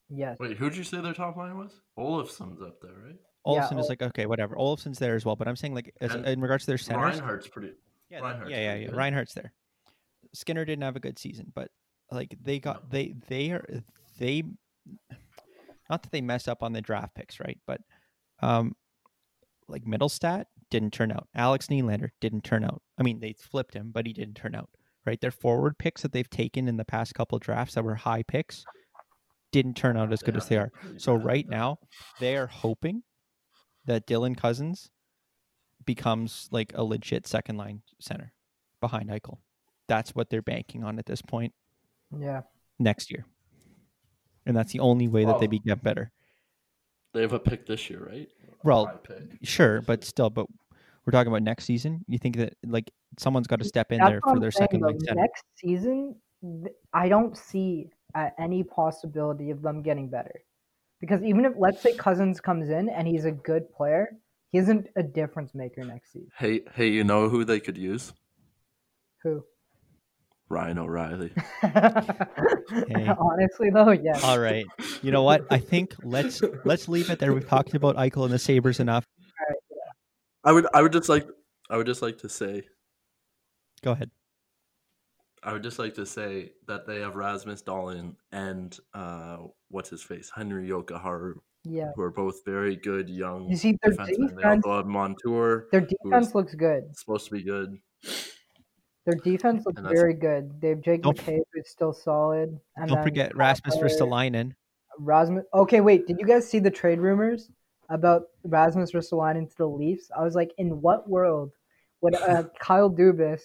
[0.09, 0.39] Yes.
[0.41, 1.81] Wait, who'd you say their top line was?
[1.99, 3.17] Olofsson's up there, right?
[3.47, 4.57] Yeah, is Ol- like okay, whatever.
[4.57, 7.49] Olsen's there as well, but I'm saying like as, in regards to their centers, Reinhart's
[7.49, 7.73] pretty.
[8.09, 8.91] yeah, that- Reinhart's yeah, yeah, yeah.
[8.93, 9.53] Reinhart's there.
[10.35, 11.71] Skinner didn't have a good season, but
[12.11, 13.67] like they got they they are
[14.19, 14.43] they
[15.91, 17.59] not that they mess up on the draft picks, right?
[17.67, 17.81] But
[18.41, 18.75] um
[19.69, 21.29] like Mittelstadt didn't turn out.
[21.35, 22.83] Alex Nylander didn't turn out.
[22.99, 24.69] I mean, they flipped him, but he didn't turn out.
[25.05, 25.21] Right?
[25.21, 28.65] Their forward picks that they've taken in the past couple drafts that were high picks
[29.51, 30.71] didn't turn out as good as they are.
[30.97, 31.79] So right now,
[32.21, 33.03] they are hoping
[33.85, 34.91] that Dylan Cozens
[35.85, 38.33] becomes like a legit second line center
[38.81, 39.39] behind Eichel.
[39.89, 41.53] That's what they're banking on at this point
[42.17, 42.43] Yeah.
[42.79, 43.27] next year.
[44.47, 46.11] And that's the only way that they Well- be get better.
[47.13, 48.29] They have a pick this year, right?
[48.65, 49.01] Well.
[49.43, 50.47] Sure, but still, but
[51.05, 52.05] we're talking about next season.
[52.09, 54.65] You think that like someone's got to step in That's there for I'm their saying,
[54.65, 54.87] second though.
[54.89, 55.17] line.
[55.17, 56.17] Next season,
[56.93, 60.41] I don't see uh, any possibility of them getting better.
[61.01, 64.17] Because even if, let's say, Cozens comes in and he's a good player,
[64.51, 66.29] he isn't a difference maker next season.
[66.39, 68.13] Hey, hey, you know who they could use?
[69.23, 69.45] Who?
[70.53, 71.33] Ryan O'Reilly.
[73.19, 74.23] Honestly, though, yes.
[74.23, 74.67] All right.
[75.03, 75.47] You know what?
[75.51, 77.33] I think let's let's leave it there.
[77.33, 79.05] We've talked about Eichel and the Sabres enough.
[80.45, 81.27] I would, I would just like,
[81.71, 82.63] I would just like to say,
[83.83, 84.11] Go ahead.
[85.43, 89.39] I would just like to say that they have Rasmus Dahlin and uh,
[89.71, 91.35] what's his face, Henri Jokiharju,
[91.65, 91.91] Yeah.
[91.97, 94.07] who are both very good young You see, their defensemen.
[94.07, 96.97] They defense, also have Montour, their defense looks good.
[96.97, 97.79] supposed to be good.
[99.05, 100.61] Their defense looks very good.
[100.61, 102.59] They have Jake Don't- McCabe, who's still solid.
[102.77, 104.55] And Don't forget Rasmus Ristolainen.
[104.99, 105.45] Rasmus.
[105.53, 106.07] Okay, wait.
[106.07, 107.51] Did you guys see the trade rumors
[107.89, 110.11] about Rasmus Ristolainen to the Leafs?
[110.17, 111.53] I was like, in what world
[112.01, 113.43] would uh, Kyle Dubas?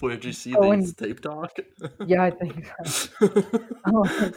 [0.00, 1.58] Where did you see Oh, these and- tape talk?
[2.06, 3.16] Yeah, I think so.
[3.90, 4.30] Oh,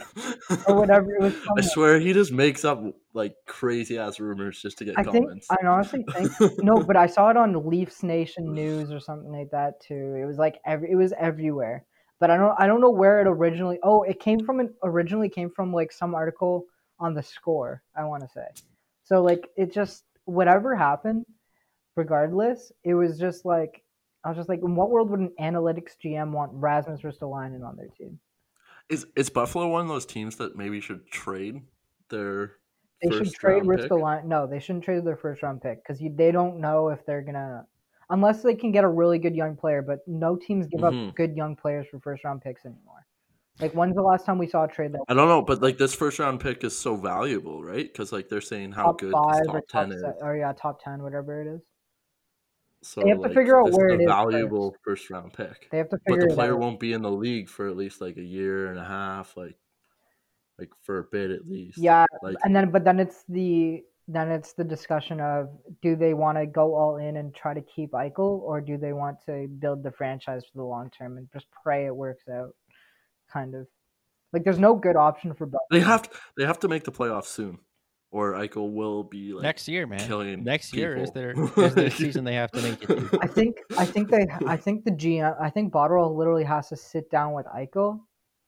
[0.66, 1.34] or whatever it was.
[1.58, 5.26] I swear he just makes up like crazy ass rumors just to get I think
[5.26, 5.46] comments.
[5.50, 6.30] I honestly think
[6.62, 10.16] no, but I saw it on Leafs Nation News or something like that too.
[10.20, 11.84] It was like every it was everywhere.
[12.18, 13.78] But I don't I don't know where it originally.
[13.82, 16.64] Oh, it came from an originally came from like some article
[16.98, 17.82] on the score.
[17.94, 18.46] I want to say.
[19.04, 21.26] So like it just whatever happened,
[21.96, 23.82] regardless, it was just like
[24.24, 27.76] I was just like, in what world would an analytics GM want Rasmus Ristolainen on
[27.76, 28.20] their team?
[28.88, 31.62] Is is Buffalo one of those teams that maybe should trade
[32.08, 32.56] their
[33.02, 33.62] They should trade?
[33.64, 34.24] Ristolainen.
[34.24, 37.66] No, they shouldn't trade their first round pick because they don't know if they're gonna,
[38.10, 39.82] unless they can get a really good young player.
[39.82, 41.08] But no teams give Mhm.
[41.10, 43.06] up good young players for first round picks anymore.
[43.60, 45.78] Like, when's the last time we saw a trade that I don't know, but like
[45.78, 47.86] this first round pick is so valuable, right?
[47.86, 50.02] Because like they're saying how top good five this or top ten is.
[50.20, 51.60] or yeah, top ten, whatever it is?
[52.82, 55.68] So They have to figure out where is it a valuable first round pick.
[55.70, 56.22] They have to figure.
[56.22, 56.60] But the player out.
[56.60, 59.56] won't be in the league for at least like a year and a half, like
[60.58, 61.78] like for a bit at least.
[61.78, 65.48] Yeah, Like and then but then it's the then it's the discussion of
[65.80, 68.92] do they want to go all in and try to keep Eichel or do they
[68.92, 72.54] want to build the franchise for the long term and just pray it works out,
[73.32, 73.66] kind of.
[74.32, 75.60] Like there's no good option for both.
[75.70, 77.58] they have to they have to make the playoffs soon.
[78.12, 79.98] Or Eichel will be like Next year, man.
[80.00, 81.46] killing Next year is people.
[81.56, 83.18] their is their season they have to make it to.
[83.22, 86.76] I think I think they I think the GM I think Botterill literally has to
[86.76, 88.00] sit down with Eichel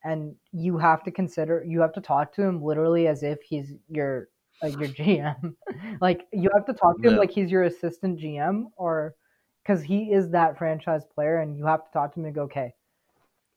[0.03, 3.73] and you have to consider you have to talk to him literally as if he's
[3.89, 4.29] your
[4.61, 5.55] like your GM.
[5.99, 7.19] like you have to talk to him Yeah.
[7.19, 9.15] like he's your assistant GM or
[9.63, 12.43] because he is that franchise player and you have to talk to him and go,
[12.43, 12.71] okay,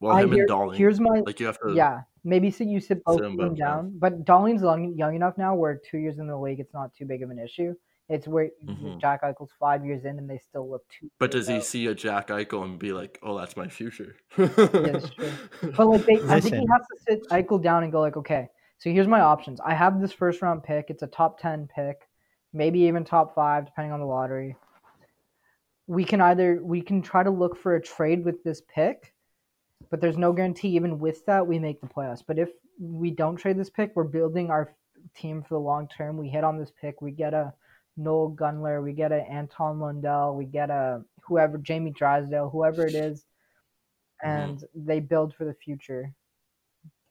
[0.00, 0.78] Well I him hear- and Dolly.
[0.78, 2.00] here's my like you have to yeah.
[2.28, 3.84] Maybe so you sit both Sit of 'em them down.
[3.84, 3.98] down.
[3.98, 7.06] But Dahlin's young, young enough now where two years in the league it's not too
[7.06, 7.74] big of an issue.
[8.10, 8.98] It's where Mhm.
[9.00, 11.94] Jack Eichel's five years in and they still look too But does he see a
[11.94, 14.16] Jack Eichel and be like, "Oh, that's my future"?
[14.36, 15.30] it's true.
[15.76, 18.48] But like they, I think he has to sit Eichel down and go like, okay,
[18.76, 19.58] so here's my options.
[19.60, 20.90] I have this first round pick.
[20.90, 22.08] It's a top ten pick,
[22.52, 24.54] maybe even top five, depending on the lottery.
[25.86, 29.14] We can either we can try to look for a trade with this pick,
[29.90, 32.22] but there's no guarantee even with that we make the playoffs.
[32.26, 34.74] But if we don't trade this pick, we're building our
[35.16, 36.16] team for the long term.
[36.16, 37.00] We hit on this pick.
[37.00, 37.52] We get a
[37.96, 38.82] Noel Gunler.
[38.82, 40.36] We get a Anton Lundell.
[40.36, 43.24] We get a whoever Jamie Drysdale, whoever it is,
[44.24, 44.28] mm-hmm.
[44.28, 46.12] and they build for the future,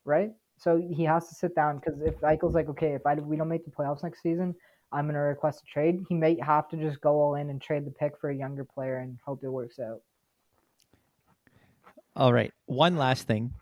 [0.05, 0.31] right?
[0.57, 3.49] So he has to sit down because if Eichel's like, okay, if I we don't
[3.49, 4.55] make the playoffs next season,
[4.91, 6.03] I'm gonna request a trade.
[6.09, 8.65] He may have to just go all in and trade the pick for a younger
[8.65, 10.01] player and hope it works out.
[12.17, 12.51] All right.
[12.65, 13.53] One last thing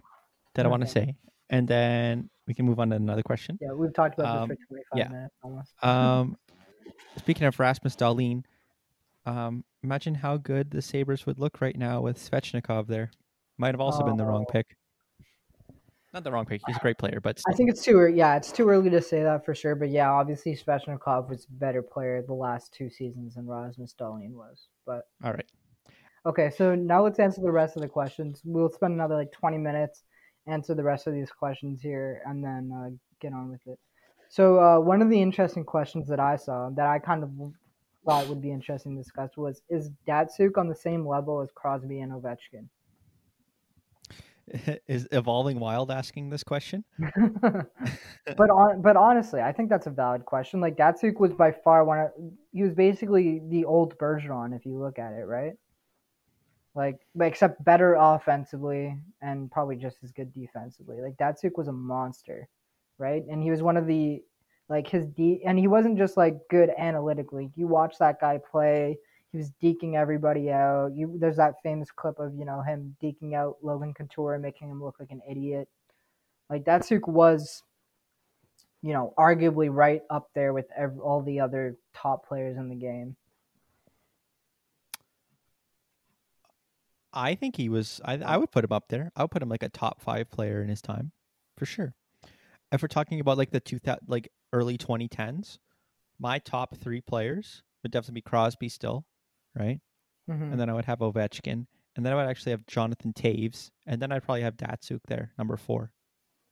[0.53, 1.15] that I want to say,
[1.49, 3.59] and then we can move on to another question.
[3.61, 5.07] Yeah, we've talked about Um, this for 25 yeah.
[5.09, 5.83] minutes almost.
[5.83, 6.37] Um,
[7.17, 8.45] speaking of Rasmus Dahlin,
[9.25, 13.11] um, imagine how good the Sabres would look right now with Svechnikov there.
[13.57, 14.51] Might have also been the wrong Oh.
[14.51, 14.77] pick.
[16.13, 16.61] Not the wrong pick.
[16.65, 18.15] He's a great player, but I think it's too early.
[18.15, 19.75] Yeah, it's too early to say that for sure.
[19.75, 24.31] But yeah, obviously Svechnikov was a better player the last two seasons than Rasmus Dahlin
[24.31, 24.69] was.
[24.85, 25.51] But all right.
[26.25, 28.41] Okay, so now let's answer the rest of the questions.
[28.43, 30.03] We'll spend another like 20 minutes,
[30.47, 32.89] answer the rest of these questions here, and then uh,
[33.21, 33.77] get on with it.
[34.29, 37.29] So, uh, one of the interesting questions that I saw that I kind of
[38.05, 41.99] thought would be interesting to discuss was Is Datsyuk on the same level as Crosby
[41.99, 42.67] and Ovechkin?
[44.88, 46.83] Is Evolving Wild asking this question?
[47.41, 50.59] but on, but honestly, I think that's a valid question.
[50.59, 52.11] Like Datsyuk was by far one of
[52.51, 55.53] he was basically the old Bergeron if you look at it, right?
[56.75, 60.97] Like, except better offensively and probably just as good defensively.
[61.01, 62.49] Like Datsyuk was a monster,
[62.97, 63.23] right?
[63.29, 64.21] And he was one of the
[64.67, 67.51] like his D and he wasn't just like good analytically.
[67.55, 68.97] You watch that guy play,
[69.31, 70.91] he was deking everybody out.
[70.93, 74.69] You there's that famous clip of, you know, him deking out Logan Couture and making
[74.69, 75.69] him look like an idiot.
[76.49, 77.63] Like Datsyuk was
[78.85, 82.75] you know, arguably right up there with ev- all the other top players in the
[82.75, 83.15] game.
[87.15, 88.01] I think he was.
[88.06, 89.12] I I would put him up there.
[89.15, 91.12] I would put him like a top five player in his time,
[91.58, 91.95] for sure.
[92.71, 95.60] If we're talking about like the two thou- like early 2010s,
[96.19, 99.06] my top three players would definitely be Crosby still,
[99.56, 99.82] right?
[100.30, 100.51] Mhm.
[100.51, 104.01] And then I would have Ovechkin, and then I would actually have Jonathan Toews, and
[104.01, 105.93] then I'd probably have Datsyuk there, number four.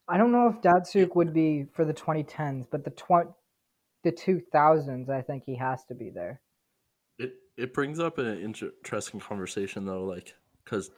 [0.08, 3.34] I don't know if Datsyuk would be for the 2010s, but the tw-
[4.04, 6.42] the 2000s, I think he has to be there.
[7.18, 10.92] It it brings up an interesting conversation though, like because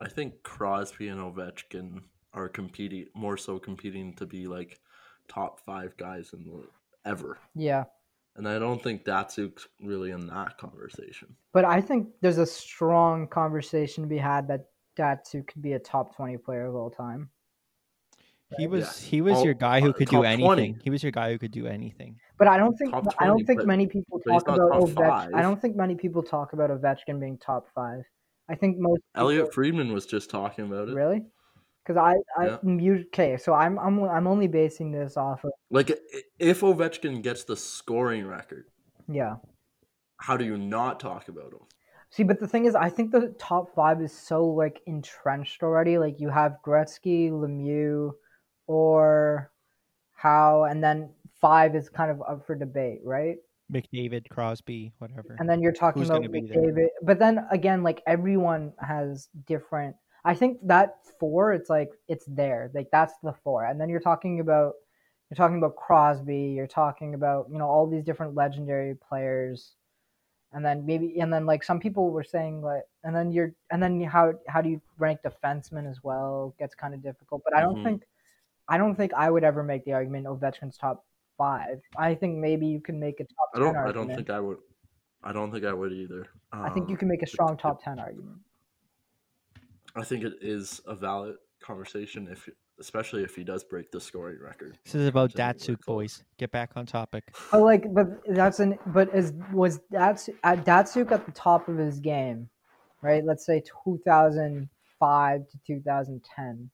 [0.00, 2.02] I think Crosby and Ovechkin
[2.34, 4.80] are competing more so competing to be like
[5.28, 6.64] top five guys in the
[7.04, 7.84] ever, Yeah,
[8.36, 11.34] and I don't think Datsyuk's really in that conversation.
[11.52, 14.66] but I think there's a strong conversation to be had that
[14.96, 17.30] Datsyuk could be a top 20 player of all time.
[18.58, 19.00] He was Yes.
[19.02, 20.44] he was All- your guy who uh, could do anything.
[20.74, 20.76] 20.
[20.84, 22.18] He was your guy who could do anything.
[22.36, 25.34] But I don't think Top I don't think many people talk about top Ovechkin.
[25.34, 28.04] I don't think many people talk about Ovechkin being top five.
[28.48, 30.94] I think most Elliot people- Friedman was just talking about it.
[30.94, 31.24] really
[31.84, 33.04] because I I Yeah.
[33.06, 35.90] okay so I'm I'm I'm only basing this off of Like
[36.38, 38.66] if Ovechkin gets the scoring record,
[39.08, 39.36] yeah.
[40.18, 41.60] how do you not talk about him?
[42.10, 45.96] See, but the thing is, I think the top five is so like entrenched already.
[45.96, 48.10] Like you have Gretzky, Lemieux,
[48.66, 49.50] or
[50.14, 51.08] Howe, and then
[51.40, 53.36] five is kind of up for debate, right?
[53.70, 55.38] McDavid, Crosby, whatever.
[55.38, 56.62] And then you're talking Who's about gonna there?
[56.62, 56.88] McDavid.
[57.02, 59.96] But then again, like everyone has different.
[60.24, 64.00] I think that four, it's like it's there, like that's the four, and then you're
[64.00, 64.74] talking about
[65.30, 69.74] you're talking about Crosby, you're talking about you know all these different legendary players,
[70.52, 73.82] and then maybe and then like some people were saying like, and then you're and
[73.82, 77.60] then how how do you rank defensemen as well gets kind of difficult, but I
[77.62, 77.84] don't Mhm.
[77.84, 78.02] think
[78.68, 81.04] I don't think I would ever make the argument Ovechkin's top
[81.42, 81.80] five.
[81.96, 83.74] I think maybe you can make a top I don't.
[83.76, 83.94] I argument.
[84.08, 84.58] don't think I would.
[85.24, 86.26] I don't think I would either.
[86.52, 88.38] I think you Um, can make a it- strong it- top ten argument.
[89.94, 92.48] I think it is a valid conversation if,
[92.80, 94.78] especially if he does break the scoring record.
[94.84, 96.24] This is about Which I think we're Datsyuk, boys.
[96.38, 97.24] Get back on topic.
[97.50, 101.76] But like, but that's an but is was that's at Datsyuk at the top of
[101.76, 102.48] his game,
[103.02, 103.22] right?
[103.24, 106.70] Let's say two thousand five to two thousand ten.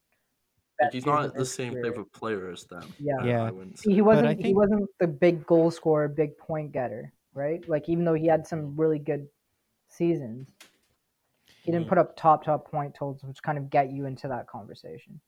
[0.81, 2.93] Like he's not the same type of player as them.
[3.01, 3.23] Yeah.
[3.25, 3.43] Yeah.
[3.45, 3.93] I He, say.
[3.95, 4.47] he But I wasn't.
[4.47, 7.67] He wasn't the big goal scorer, big point getter, right?
[7.69, 9.29] Like even though he had some really good
[9.89, 10.49] seasons,
[11.63, 11.89] he didn't Mhm.
[11.89, 15.21] put up top top point totals, which kind of get you into that conversation.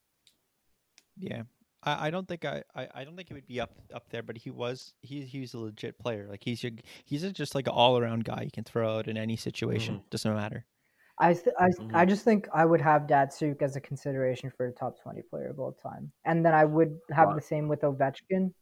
[1.16, 1.42] Yeah.
[1.82, 4.22] I, I don't think I, I, I don't think he would be up up there,
[4.22, 6.26] but he was he he's a legit player.
[6.28, 6.72] Like he's your
[7.04, 9.96] he's a, just like an all around guy you can throw out in any situation.
[9.96, 10.04] Mm-hmm.
[10.10, 10.64] Doesn't matter.
[11.20, 12.02] I th- I, Mhm.
[12.02, 15.50] I just think I would have Datsyuk as a consideration for a top 20 player
[15.50, 16.12] of all time.
[16.24, 17.36] And then I would have Right.
[17.36, 18.54] the same with Ovechkin.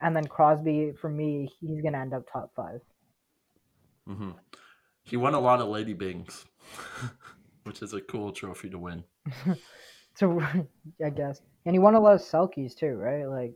[0.00, 2.80] And then Crosby, for me, he's going to end up top five.
[4.06, 4.30] hmm
[5.04, 6.46] He won a lot of Lady Byngs,
[7.64, 9.04] which is a cool trophy to win.
[10.16, 10.40] So,
[11.04, 11.40] I guess.
[11.64, 13.24] And he won a lot of Selkes too, right?
[13.26, 13.54] Like,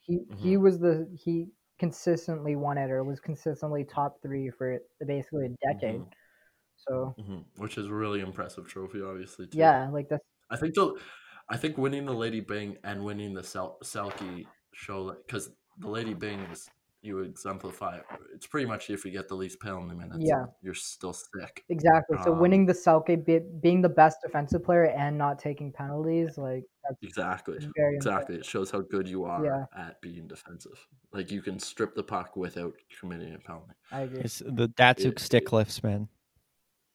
[0.00, 5.46] he he was the, he consistently won it or was consistently top three for basically
[5.46, 6.02] a decade.
[6.02, 6.10] Mhm.
[6.88, 9.46] So, hmm Which is a really impressive trophy, obviously.
[9.46, 9.58] Too.
[9.58, 10.94] yeah, like that's, I think the,
[11.48, 16.14] I think winning the Lady Byng and winning the Sel- Selke show because the Lady
[16.14, 16.68] Byng is
[17.02, 17.96] you exemplify.
[17.96, 18.04] it.
[18.34, 20.44] It's pretty much if you get the least penalty minutes, Yeah.
[20.60, 21.64] you're still sick.
[21.70, 22.18] exactly.
[22.24, 26.36] So, Um, winning the Selke, be, being the best defensive player and not taking penalties,
[26.36, 27.56] like, that's Exactly.
[27.74, 28.36] very Exactly.
[28.36, 29.64] It shows how good you are Yeah.
[29.74, 30.86] at being defensive.
[31.10, 33.72] Like you can strip the puck without committing a penalty.
[33.90, 34.20] I agree.
[34.20, 36.08] It's the Datsyuk It- stick lifts, man.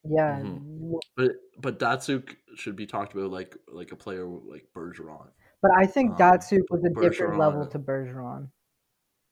[0.08, 1.00] Yeah, Mhm.
[1.16, 5.32] But but Datsyuk should be talked about like like a player like Bergeron.
[5.62, 8.50] but I think Um, Datsyuk was a different level to Bergeron,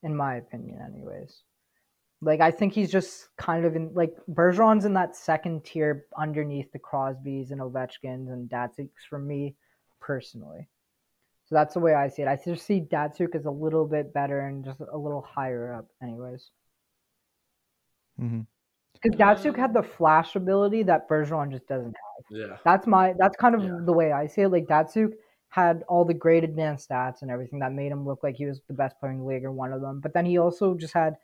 [0.02, 1.42] in my opinion, anyways.
[2.20, 6.72] Like I think he's just kind of in like Bergeron's in that second tier underneath
[6.72, 9.56] the Crosbys and Ovechkins and Datsyuks for me
[10.00, 10.68] personally.
[11.46, 12.28] So that's the way I see it.
[12.28, 15.86] I just see Datsyuk as a little bit better and just a little higher up,
[16.02, 16.50] anyways.
[18.16, 18.42] hmm
[19.02, 22.24] Because Datsyuk had um the flash ability that Bergeron just doesn't have.
[22.30, 22.56] Yeah.
[22.64, 23.80] That's my that's kind of Yeah.
[23.84, 24.48] the way I see it.
[24.48, 25.12] Like Datsyuk
[25.48, 28.60] had all the great advanced stats and everything that made him look like he was
[28.66, 30.00] the best player in the league or one of them.
[30.00, 31.14] But then he also just had,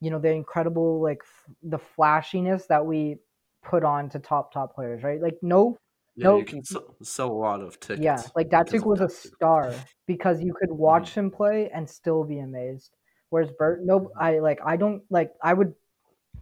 [0.00, 3.16] you know, the incredible like f- the flashiness that we
[3.64, 5.20] put on to top top players, right?
[5.20, 5.76] Like no,
[6.14, 6.38] Yeah, No.
[6.38, 8.02] you can sell, sell a lot of tickets.
[8.02, 9.74] yeah, like Datsyuk was a star
[10.06, 10.78] because you could mm-hmm.
[10.82, 12.90] watch him play and still be amazed.
[13.30, 14.18] Whereas Bert, no, mm-hmm.
[14.18, 15.74] I like I don't like I would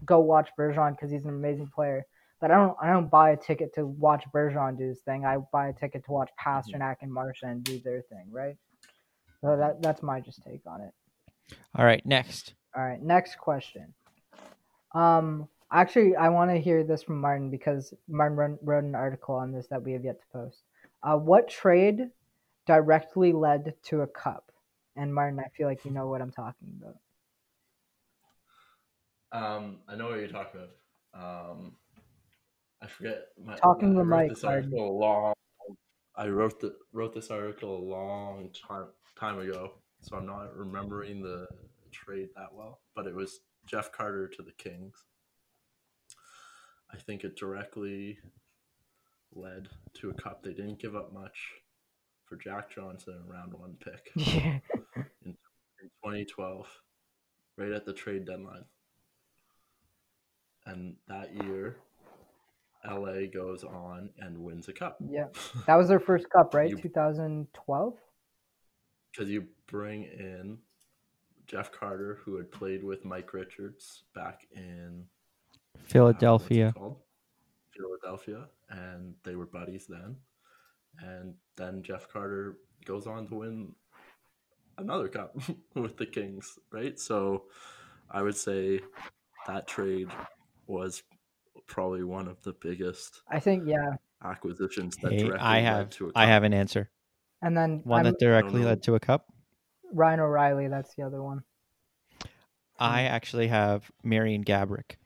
[0.04, 2.06] go watch Bergeron because he's an amazing player.
[2.40, 5.24] But I don't I don't buy a ticket to watch Bergeron do his thing.
[5.24, 8.56] I buy a ticket to watch Pastrnak and Marchand do their thing, right?
[9.40, 11.56] So that that's my just take on it.
[11.76, 12.54] All right, next.
[12.76, 13.94] All right, next question.
[14.94, 19.34] Um, actually, I want to hear this from Martin because Martin wrote, wrote an article
[19.34, 20.62] on this that we have yet to post.
[21.02, 22.08] Uh, what trade
[22.66, 24.50] directly led to a cup?
[24.96, 26.96] And Martin, I feel like you know what I'm talking about.
[29.32, 31.50] Um, I know what you're talking about.
[31.50, 31.72] Um,
[32.82, 33.28] I forget.
[33.42, 35.34] My, Talking wrote mic, This article a long.
[36.16, 38.86] I wrote the wrote this article a long time
[39.18, 41.46] time ago, so I'm not remembering the
[41.92, 42.80] trade that well.
[42.94, 45.04] But it was Jeff Carter to the Kings.
[46.92, 48.18] I think it directly
[49.34, 50.42] led to a cup.
[50.42, 51.36] They didn't give up much
[52.24, 54.58] for Jack Johnson, a round one pick Yeah.
[55.24, 55.32] in
[56.04, 56.66] 2012,
[57.58, 58.64] right at the trade deadline.
[60.66, 61.76] And that year,
[62.84, 64.98] LA goes on and wins a cup.
[65.08, 65.26] yeah.
[65.66, 66.70] That was their first cup, right?
[66.76, 67.94] 2012?
[69.12, 70.58] Because you bring in
[71.46, 76.72] Jeff Carter, who had played with Mike Richards back in uh, what's it Philadelphia.
[76.76, 76.96] called?
[77.76, 80.16] Philadelphia, and they were buddies then.
[81.00, 83.72] And then Jeff Carter goes on to win
[84.78, 85.36] another cup
[85.74, 86.98] with the Kings, right?
[86.98, 87.44] So
[88.10, 88.80] I would say
[89.46, 90.08] that trade
[90.66, 91.02] was
[91.66, 93.94] probably one of the biggest I think, yeah.
[94.24, 96.16] acquisitions that Hey, directly I led have to a I cup.
[96.22, 96.90] I have an answer.
[97.42, 99.26] And then One I'm, that directly led to a cup.
[99.92, 101.42] Ryan O'Reilly, that's the other one.
[102.78, 104.96] I actually have Marian Gaborik.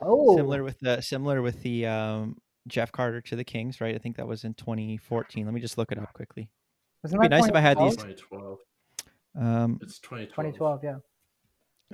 [0.00, 2.36] Oh, Similar with the similar with the um
[2.68, 3.94] Jeff Carter to the Kings, right?
[3.94, 5.44] I think that was in 2014.
[5.44, 6.50] Let me just look it up quickly.
[7.02, 8.58] Wasn't It'd that be nice if I had these- 2012.
[9.38, 10.54] Um, It's 2012.
[10.56, 10.96] 2012, yeah.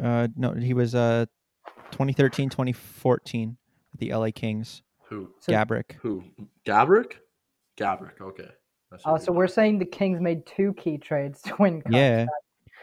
[0.03, 1.26] uh, no, he was uh
[1.93, 3.57] 2013, 2014
[3.93, 4.83] with the LA Kings.
[5.09, 5.31] Who?
[5.41, 5.93] So- Gaborik.
[6.01, 6.25] Who?
[6.67, 7.15] Gaborik?
[7.77, 8.21] Gaborik.
[8.21, 8.49] Okay.
[8.91, 9.55] That's Oh, so we we're got.
[9.55, 11.83] saying the Kings made two key trades to win.
[11.83, 11.95] Cups.
[11.95, 12.27] Yeah.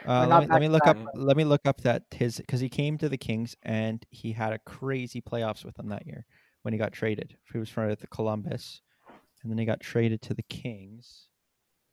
[0.06, 0.96] Uh, not let, me, let me look up.
[0.96, 4.32] back-to-back, Let me look up that his because he came to the Kings and he
[4.32, 6.24] had a crazy playoffs with them that year
[6.62, 7.36] when he got traded.
[7.52, 8.80] He was from the Columbus,
[9.42, 11.28] and then he got traded to the Kings.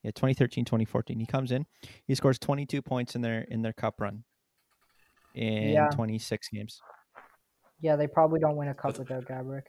[0.03, 1.19] Yeah, 2013, 2014.
[1.19, 1.65] He comes in,
[2.05, 4.23] he scores 22 points in their in their cup run
[5.37, 5.89] in Yeah.
[5.89, 6.81] 26 games.
[7.79, 9.63] Yeah, they probably don't win a cup without Gaborik.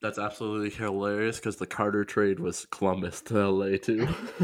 [0.00, 4.06] That's absolutely hilarious because the Carter trade was Columbus to LA too.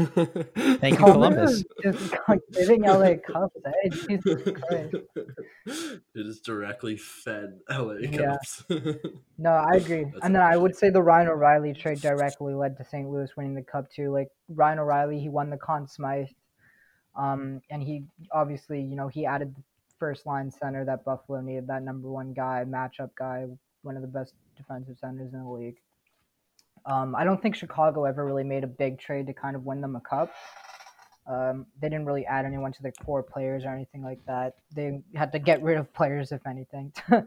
[0.55, 1.63] Thank you, Columbus.
[1.81, 2.13] Just
[2.51, 3.89] giving LA cups, eh?
[4.09, 4.95] Jesus Christ.
[5.65, 8.33] it is directly fed LA Yeah.
[8.33, 8.63] Cups.
[9.37, 10.03] No, I agree.
[10.05, 13.09] That's and then I would say the Ryan O'Reilly trade directly led to St.
[13.09, 14.11] Louis winning the cup too.
[14.11, 16.27] Like Ryan O'Reilly, he won the Conn Smythe.
[17.17, 18.03] Um, and he
[18.33, 19.61] obviously, you know, he added the
[19.99, 23.45] first line center that Buffalo needed, that number one guy, matchup guy,
[23.81, 25.77] one of the best defensive centers in the league.
[26.85, 29.81] Um, I don't think Chicago ever really made a big trade to kind of win
[29.81, 30.31] them a cup.
[31.27, 34.55] Um, they didn't really add anyone to their core players or anything like that.
[34.75, 37.25] They had to get rid of players, if anything, to,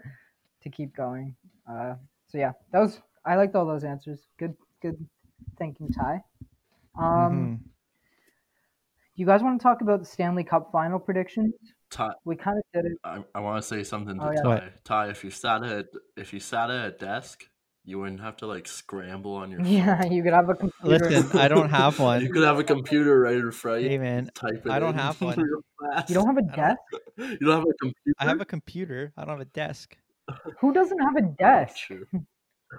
[0.62, 1.34] to keep going.
[1.68, 1.94] Uh,
[2.28, 4.20] so yeah, that was I liked all those answers.
[4.38, 5.04] Good, good
[5.58, 6.22] thinking, Ty.
[6.96, 7.58] Um, Mhm.
[9.16, 11.54] you guys want to talk about the Stanley Cup final predictions?
[11.90, 12.98] Ty, We kind of did it.
[13.04, 14.42] I, I want to say something oh, to Oh, yeah.
[14.42, 14.56] Ty.
[14.58, 14.72] ahead.
[14.84, 15.86] Ty, if you sat at
[16.16, 17.44] if you sat at a desk,
[17.84, 19.62] you wouldn't have to like scramble on your.
[19.62, 20.12] Yeah, phone.
[20.12, 21.08] you could have a computer.
[21.08, 22.20] Listen, I don't have one.
[22.20, 23.78] You could have a computer right in front.
[23.78, 25.38] of you, Hey man, Type it I don't in have one.
[25.38, 25.62] You
[26.14, 26.78] don't have a I don't- desk.
[27.40, 28.14] You don't have a computer.
[28.18, 29.12] I have a computer.
[29.16, 29.96] I don't have a desk.
[30.60, 32.06] Who doesn't have a desk, You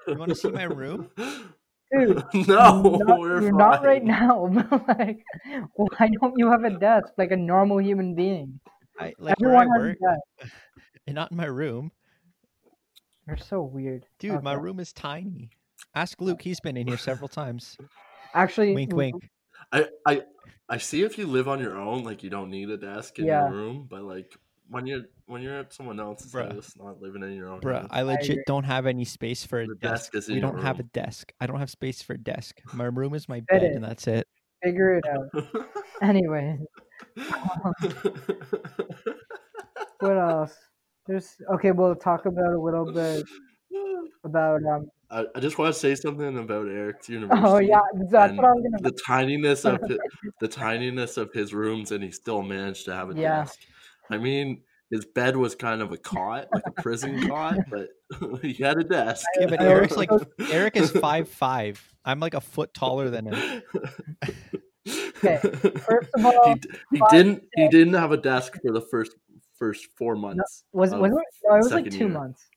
[0.07, 1.10] want to see my room?
[1.91, 2.24] dude?
[2.47, 4.47] no, not, we're you're not right now.
[4.70, 5.24] but, like,
[5.76, 8.60] why don't you have a desk like a normal human being?
[9.00, 9.97] I like where I work,
[11.08, 11.91] and not in my room.
[13.28, 15.52] You're so weird, Dude, my room is tiny.
[15.95, 16.41] Ask uh, Luke.
[16.41, 17.78] He's been in here several times.
[18.34, 19.30] Actually, Wink, wink.
[19.72, 20.22] I, I
[20.68, 23.26] I see if you live on your own, like you don't need a desk in
[23.26, 23.43] Yeah.
[23.43, 24.36] your room, but like
[24.70, 26.54] when you're when you're at someone else's Bruh.
[26.54, 27.88] house, not living in your own Bruh, house.
[27.91, 28.43] I legit agree.
[28.45, 30.12] don't have any space for a The desk.
[30.12, 31.34] desk is in we your don't have a desk.
[31.39, 32.62] I don't have space for a desk.
[32.74, 33.76] My room is my Fit bed, it.
[33.76, 34.28] and that's it.
[34.64, 35.43] Figure it out.
[36.02, 36.58] Anyway,
[40.00, 40.56] what else?
[41.08, 41.72] There's okay.
[41.72, 43.26] We'll talk about a little bit
[44.24, 44.89] about um.
[45.12, 47.47] I, I just want to say something about Eric's university.
[47.47, 47.80] Oh yeah,
[48.12, 48.91] that's what I was gonna.
[48.91, 49.97] the tininess of his,
[50.41, 53.39] the tininess of his rooms, and he still managed to have a Yeah.
[53.41, 53.58] desk.
[54.12, 57.89] I mean, his bed was kind of a cot, like a prison cot, but
[58.41, 59.26] he had a desk.
[59.39, 60.10] Yeah, but Eric's like
[60.52, 61.84] Eric is five five.
[62.06, 63.62] I'm like a foot taller than him.
[65.24, 65.38] Okay,
[65.80, 66.61] first of all, he,
[66.93, 69.15] he didn't he didn't have a desk for the first
[69.57, 70.63] first four months.
[70.74, 71.17] Was of was it?
[71.43, 72.09] No, it was like two year.
[72.09, 72.47] months.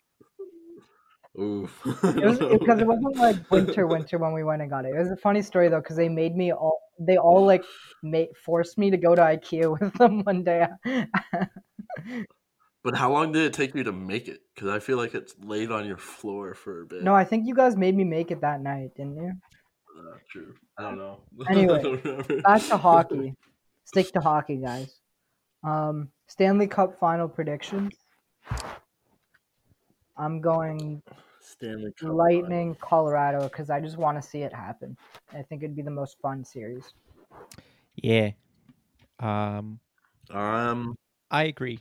[1.39, 1.69] Ooh.
[2.05, 4.95] It was because it wasn't like winter, winter when we went and got it.
[4.95, 6.81] It was a funny story though, because they made me all.
[6.99, 7.65] They all like
[8.03, 10.67] made forced me to go to IKEA with them one day.
[12.85, 14.41] But how long did it take you to make it?
[14.55, 17.03] Because I feel like it's laid on your floor for a bit.
[17.03, 19.33] no, I think you guys made me make it that night, didn't you?
[20.03, 20.55] Uh, true.
[20.79, 21.21] I don't know.
[21.49, 22.43] Anyway, I don't.
[22.43, 23.35] Back to hockey.
[23.85, 24.99] Stick to hockey, guys.
[25.65, 27.95] Um, Stanley Cup final predictions.
[30.17, 31.03] I'm going
[31.41, 32.11] Stanley Cup.
[32.13, 34.97] Lightning, Colorado, because I just want to see it happen.
[35.33, 36.93] I think it'd be the most fun series.
[37.97, 38.31] Yeah.
[39.21, 39.79] Um,
[40.31, 40.97] Um,
[41.31, 41.79] I agree.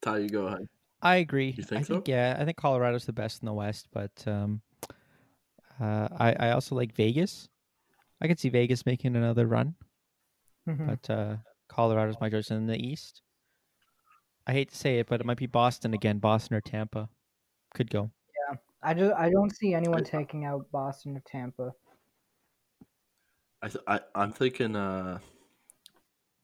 [0.00, 0.68] Ty, you go ahead.
[1.02, 1.54] I agree.
[1.56, 1.94] You think I so?
[1.94, 2.36] think yeah.
[2.38, 4.62] I think Colorado's the best in the West, but um,
[5.80, 7.48] uh, I I also like Vegas.
[8.22, 9.74] I could see Vegas making another run,
[10.68, 10.86] Mhm.
[10.86, 11.36] but uh,
[11.68, 13.20] Colorado's my choice in the East.
[14.46, 16.18] I hate to say it, but it might be Boston again.
[16.18, 17.08] Boston or Tampa
[17.74, 18.12] could go.
[18.48, 21.72] Yeah, I just I don't see anyone taking out Boston or Tampa.
[23.60, 25.18] I, th- I I'm thinking uh,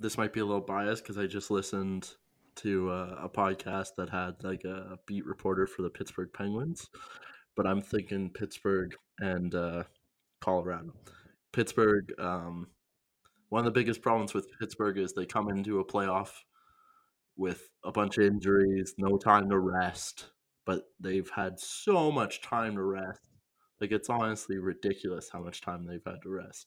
[0.01, 2.11] this might be a little biased because I just listened
[2.57, 6.89] to uh, a podcast that had like a beat reporter for the Pittsburgh Penguins,
[7.57, 9.85] but I'm thinking Pittsburgh and uh,
[10.41, 10.93] Colorado.
[11.53, 12.13] Pittsburgh.
[12.19, 12.69] Um,
[13.49, 16.31] one of the biggest problems with Pittsburgh is they come into a playoff
[17.37, 20.27] with a bunch of injuries, no time to rest,
[20.67, 23.21] but they've had so much time to rest.
[23.81, 26.67] Like it's honestly ridiculous how much time they've had to rest.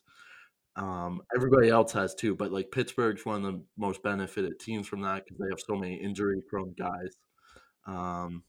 [0.77, 5.01] Um, everybody else has too, but like Pittsburgh's one of the most benefited teams from
[5.01, 7.17] that because they have so many injury-prone guys.
[7.85, 8.43] Um,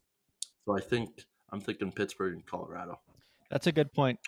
[0.64, 3.00] so I think I'm thinking Pittsburgh and Colorado.
[3.50, 4.20] That's a good point.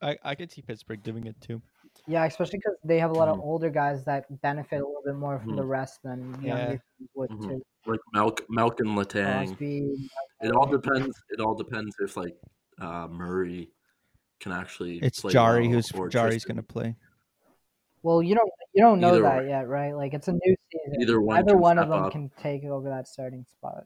[0.00, 1.60] I, I could see Pittsburgh doing it too.
[2.06, 3.42] Yeah, especially because they have a lot of Mhm.
[3.42, 6.56] older guys that benefit a little bit more from the rest than Yeah.
[6.58, 7.48] younger teams would Mhm.
[7.48, 7.62] too.
[7.86, 9.46] Like Malc- Malcolm Letang.
[9.48, 10.08] Crosby,
[10.42, 11.20] It all depends.
[11.30, 12.36] It all depends if like
[12.80, 13.70] uh, Murray
[14.40, 14.98] can actually.
[14.98, 16.94] It's play Jarry well who's Jarry's going to play.
[18.04, 19.48] Well, you don't you don't know Either that or.
[19.48, 19.92] yet, right?
[19.96, 21.02] Like it's a new season.
[21.02, 22.12] Either one Either one of them up.
[22.12, 23.84] can take over that starting spot.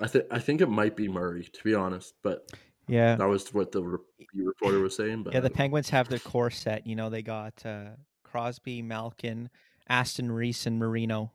[0.00, 2.52] I think I think it might be Murray to be honest, but
[2.88, 3.16] Yeah.
[3.16, 3.98] that was what the re-
[4.34, 5.22] reporter was saying.
[5.22, 6.86] But Yeah, the Penguins have their core set.
[6.86, 7.90] You know, they got uh,
[8.24, 9.50] Crosby, Malkin,
[9.88, 11.32] Aston Reese, and Marino.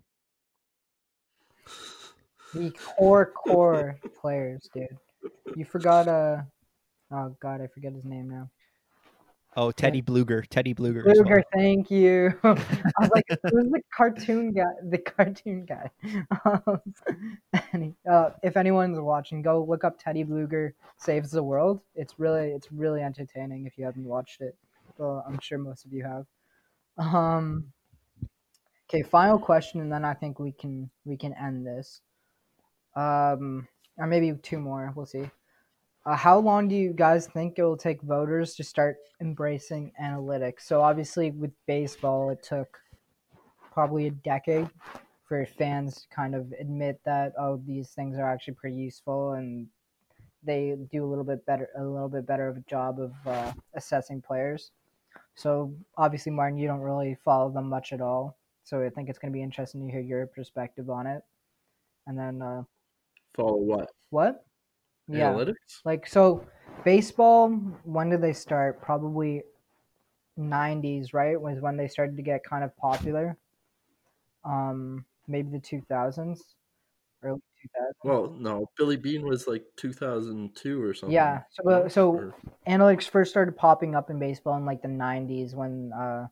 [2.53, 4.87] The core core players, dude.
[5.55, 6.41] You forgot uh
[7.11, 8.49] oh god, I forget his name now.
[9.55, 10.45] Oh, Teddy Blueger.
[10.47, 11.03] Teddy Blueger.
[11.05, 11.43] well.
[11.53, 12.33] Thank you.
[12.43, 12.53] I
[12.99, 14.63] was like, who's the cartoon guy?
[14.89, 15.89] The cartoon guy.
[16.45, 16.81] Um,
[17.71, 21.81] and uh, if anyone's watching, go look up Teddy Blueger saves the world.
[21.95, 23.65] It's really, it's really entertaining.
[23.65, 24.55] If you haven't watched it,
[24.97, 26.25] well, I'm sure most of you have.
[26.97, 27.71] Um.
[28.89, 32.01] Okay, final question, and then I think we can we can end this.
[32.95, 34.91] Um, or maybe two more.
[34.95, 35.29] We'll see.
[36.05, 40.61] Uh, how long do you guys think it will take voters to start embracing analytics?
[40.61, 42.77] So obviously with baseball, it took
[43.71, 44.69] probably a decade
[45.25, 49.67] for fans to kind of admit that oh these things are actually pretty useful and
[50.43, 53.51] they do a little bit better a little bit better of a job of uh,
[53.73, 54.71] assessing players.
[55.35, 58.37] So obviously Martin, you don't really follow them much at all.
[58.63, 61.23] So I think it's going to be interesting to hear your perspective on it.
[62.05, 62.63] And then uh,
[63.35, 64.45] follow what what?
[65.07, 65.31] Yeah.
[65.33, 65.81] analytics?
[65.85, 66.45] Like so,
[66.85, 67.49] baseball.
[67.83, 68.81] When did they start?
[68.81, 69.43] Probably
[70.37, 71.39] '90s, right?
[71.39, 73.37] Was when they started to get kind of popular.
[74.45, 76.55] Um, maybe the 2000s,
[77.23, 77.93] early 2000s.
[78.03, 81.13] Well, no, Billy Beane was like 2002 or something.
[81.13, 81.43] Yeah.
[81.51, 82.35] So, uh, so Or-
[82.67, 86.27] analytics first started popping up in baseball in like the 90s when uh,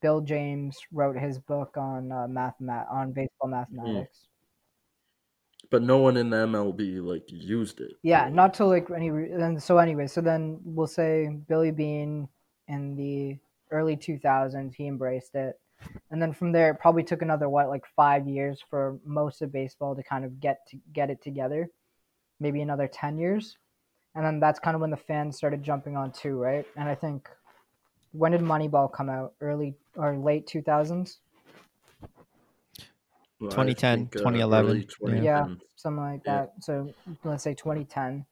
[0.00, 4.26] Bill James wrote his book on uh, mathemat on baseball mathematics.
[5.70, 7.92] But no one in the MLB like used it.
[8.02, 8.34] Yeah, really.
[8.34, 9.10] not till like any.
[9.10, 12.28] Then so anyway, so then we'll say Billy Beane
[12.66, 13.38] in the
[13.70, 15.58] early 2000s he embraced it,
[16.10, 19.52] and then from there it probably took another what like five years for most of
[19.52, 21.68] baseball to kind of get to get it together,
[22.40, 23.56] maybe another 10 years,
[24.14, 26.66] and then that's kind of when the fans started jumping on too, right?
[26.76, 27.28] And I think
[28.12, 29.34] when did Moneyball come out?
[29.40, 31.18] Early or late 2000s?
[33.40, 35.46] Well, 2010, think, uh, 2011, early yeah.
[35.76, 36.42] something like Yeah.
[36.42, 36.62] that.
[36.62, 36.92] So
[37.24, 38.26] let's say 2010.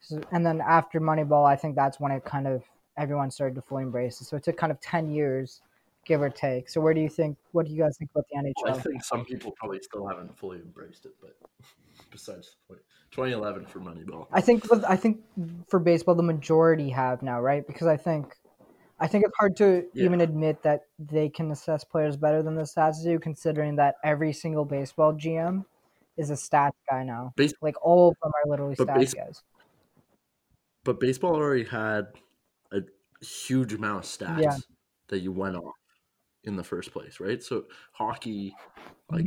[0.00, 2.62] So, and then after Moneyball, I think that's when it kind of
[2.96, 4.24] everyone started to fully embrace it.
[4.26, 5.60] So it took kind of 10 years,
[6.04, 6.68] give or take.
[6.68, 7.36] So where do you think?
[7.52, 8.78] What do you guys think about the Well, NHL?
[8.78, 11.36] I think some people probably still haven't fully embraced it, but
[12.10, 14.26] besides the point, 2011 for Moneyball.
[14.30, 15.20] I think I think
[15.68, 17.66] for baseball, the majority have now, right?
[17.66, 18.36] Because I think
[19.00, 20.04] I think it's hard to Yeah.
[20.04, 24.32] even admit that they can assess players better than the stats do, considering that every
[24.32, 25.64] single baseball GM
[26.16, 27.32] is a stats guy now.
[27.36, 29.42] Base- Like all of them are literally But stats base- guys.
[30.84, 32.12] But baseball already had
[32.70, 32.82] a
[33.24, 34.56] huge amount of stats Yeah.
[35.08, 35.74] that you went off
[36.44, 37.42] in the first place, right?
[37.42, 38.54] So hockey,
[39.10, 39.26] like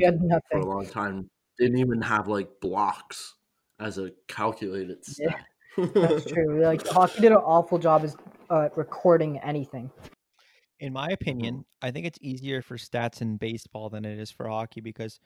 [0.52, 3.36] for a long time, didn't even have like blocks
[3.80, 5.36] as a calculated Yeah.
[5.78, 6.64] That's true.
[6.64, 8.16] Like hockey did an awful job as
[8.50, 9.92] uh, recording anything.
[10.80, 14.48] In my opinion, I think it's easier for stats in baseball than it is for
[14.48, 15.20] hockey because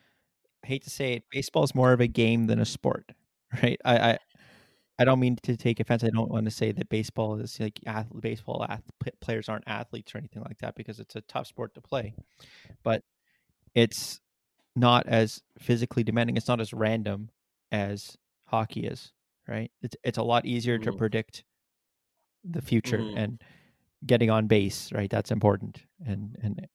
[0.64, 3.12] I hate to say it, baseball is more of a game than a sport,
[3.64, 3.80] right?
[3.84, 4.18] I, I
[5.00, 6.04] I don't mean to take offense.
[6.04, 8.84] I don't want to say that baseball is like ath- baseball ath-
[9.20, 12.14] players aren't athletes or anything like that because it's a tough sport to play,
[12.84, 13.02] but
[13.74, 14.20] it's
[14.76, 16.38] not as physically demanding.
[16.38, 17.30] It's not as random
[17.72, 19.12] as hockey is,
[19.48, 19.72] right?
[19.82, 20.98] It's it's a lot easier to Mhm.
[20.98, 21.44] predict
[22.44, 23.18] the future Mhm.
[23.18, 23.44] and
[24.06, 25.10] getting on base, right?
[25.10, 26.68] That's important, and and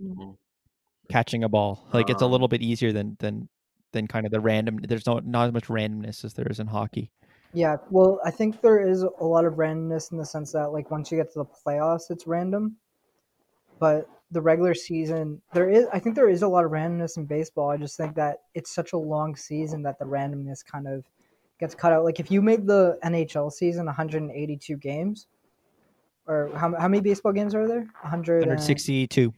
[0.00, 0.38] Mhm.
[1.10, 1.88] catching a ball.
[1.92, 3.48] Like it's a Um, little bit easier than than
[3.92, 4.78] than kind of the random.
[4.78, 7.12] There's no not as much randomness as there is in hockey.
[7.54, 10.90] Yeah, well, I think there is a lot of randomness in the sense that like
[10.90, 12.76] once you get to the playoffs, it's random.
[13.78, 17.24] But the regular season, there is I think there is a lot of randomness in
[17.26, 17.70] baseball.
[17.70, 21.04] I just think that it's such a long season that the randomness kind of
[21.58, 22.04] gets cut out.
[22.04, 25.26] Like if you made the NHL season 182 games,
[26.26, 27.88] or how, how many baseball games are there?
[28.02, 29.32] 100 162.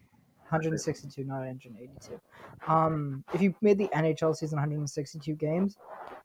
[0.51, 2.21] 162, not 182.
[2.67, 5.77] Um, if you made the NHL season 162 games,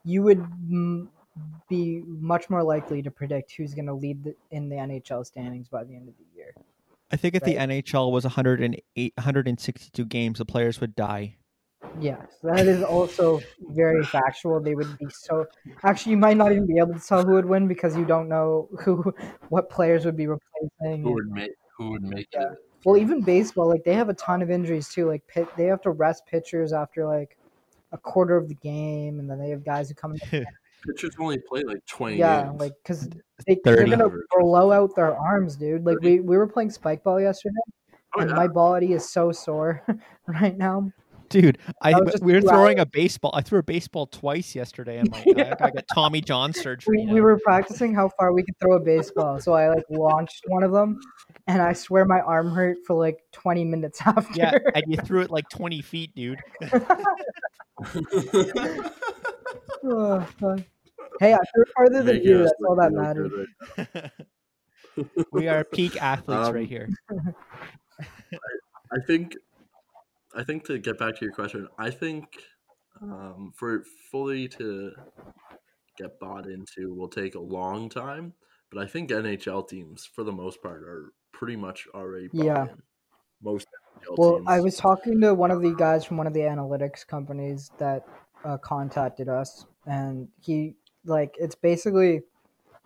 [0.03, 1.07] you would mm,
[1.69, 5.67] be much more likely to predict who's going to lead the, in the NHL standings
[5.67, 6.55] by the end of the year.
[7.11, 11.37] I think if the NHL was 108, 162 games, the players would die.
[11.99, 13.39] Yes, that is also
[13.71, 14.59] very factual.
[14.59, 15.45] They would be so.
[15.83, 18.27] Actually, you might not even be able to tell who would win because you don't
[18.27, 19.13] know who,
[19.49, 21.03] what players would be replacing.
[21.03, 22.51] Who would make who would make Yeah.
[22.51, 22.57] it?
[22.83, 25.07] Well, even baseball, like they have a ton of injuries too.
[25.07, 27.37] Like pit, they have to rest pitchers after like
[27.91, 30.13] a quarter of the game, and then they have guys who come.
[30.31, 30.45] in
[30.87, 32.59] Pitchers only play like twenty Yeah, games.
[32.59, 33.09] like because
[33.47, 35.83] they, they're gonna blow out their arms, dude.
[35.83, 37.55] Like we, we were playing spike ball yesterday,
[38.15, 38.35] oh, and yeah.
[38.35, 39.81] my body is so sore
[40.27, 40.91] right now.
[41.29, 43.31] Dude, I That was just we were two throwing a baseball.
[43.33, 45.55] I threw a baseball twice yesterday, and my Yeah.
[45.59, 47.05] I got Tommy John surgery.
[47.07, 50.43] We, we were practicing how far we could throw a baseball, so I like launched
[50.47, 50.99] one of them,
[51.47, 54.33] and I swear my arm hurt for like twenty minutes after.
[54.35, 56.39] yeah, and you threw it like twenty feet, dude.
[59.87, 60.25] Oh,
[61.19, 62.37] hey, I threw farther than Making you.
[62.39, 63.31] That's all that matters.
[65.31, 66.89] we are peak athletes Um, right here.
[68.91, 69.35] I think
[70.35, 72.25] I think to get back to your question, I think
[73.01, 74.91] um, for fully to
[75.97, 78.33] get bought into will take a long time.
[78.71, 82.63] But I think NHL teams, for the most part, are pretty much already Yeah.
[82.63, 82.81] in.
[83.41, 83.67] Most
[84.01, 84.47] NHL Well, teams.
[84.47, 88.05] I was talking to one of the guys from one of the analytics companies that
[88.43, 90.75] uh, contacted us, and he
[91.05, 92.23] like it's basically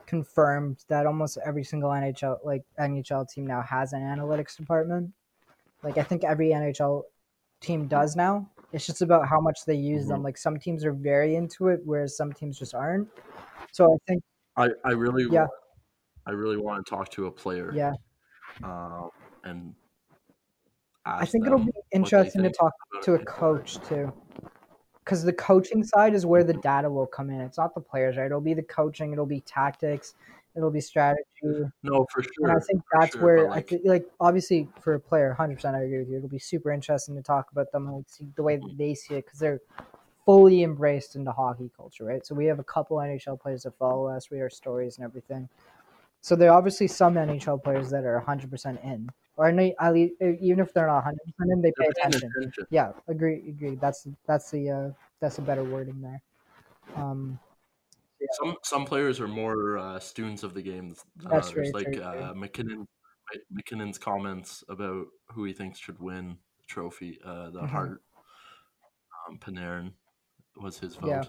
[0.06, 5.14] confirmed that almost every single NHL like NHL team now has an analytics department.
[5.84, 7.04] Like I think every NHL
[7.62, 8.50] team does now.
[8.72, 10.22] It's just about how much they use them.
[10.24, 13.08] Like some teams are very into it, whereas some teams just aren't.
[13.72, 14.24] So I think
[14.56, 15.42] I, I really Yeah.
[15.42, 15.52] want,
[16.28, 17.74] I really want to talk to a player.
[17.76, 17.94] yeah,
[18.64, 19.10] Um,
[19.44, 19.74] and
[21.06, 24.14] I think it'll be interesting to talk to a coach too
[25.04, 28.16] because the coaching side is where the data will come in it's not the players
[28.16, 30.14] right it'll be the coaching it'll be tactics
[30.60, 31.24] it'll be strategy
[31.84, 32.32] No, for sure.
[32.44, 35.76] and i think that's sure, where but, i like, like obviously for a player 100%
[35.76, 38.26] i agree with you it'll be super interesting to talk about them and like, see
[38.36, 39.62] the way that they see it because they're
[40.26, 44.08] fully embraced into hockey culture right so we have a couple nhl players that follow
[44.08, 45.48] us read our stories and everything
[46.22, 50.60] so there are obviously some nhl players that are 100% in or at least, even
[50.60, 52.68] if they're not 100% in they pay attention attention.
[52.70, 54.90] yeah agree agree that's that's the uh
[55.22, 56.22] that's a better wording there
[56.96, 57.40] um
[58.34, 61.72] Some some players are more uh, students of the game than That's others.
[61.74, 62.88] like uh, MacKinnon,
[63.52, 67.70] MacKinnon's comments about who he thinks should win the trophy, uh, the Mhm.
[67.70, 68.04] Hart,
[69.28, 69.94] um, Panarin
[70.58, 71.08] was his vote.
[71.10, 71.24] Yeah.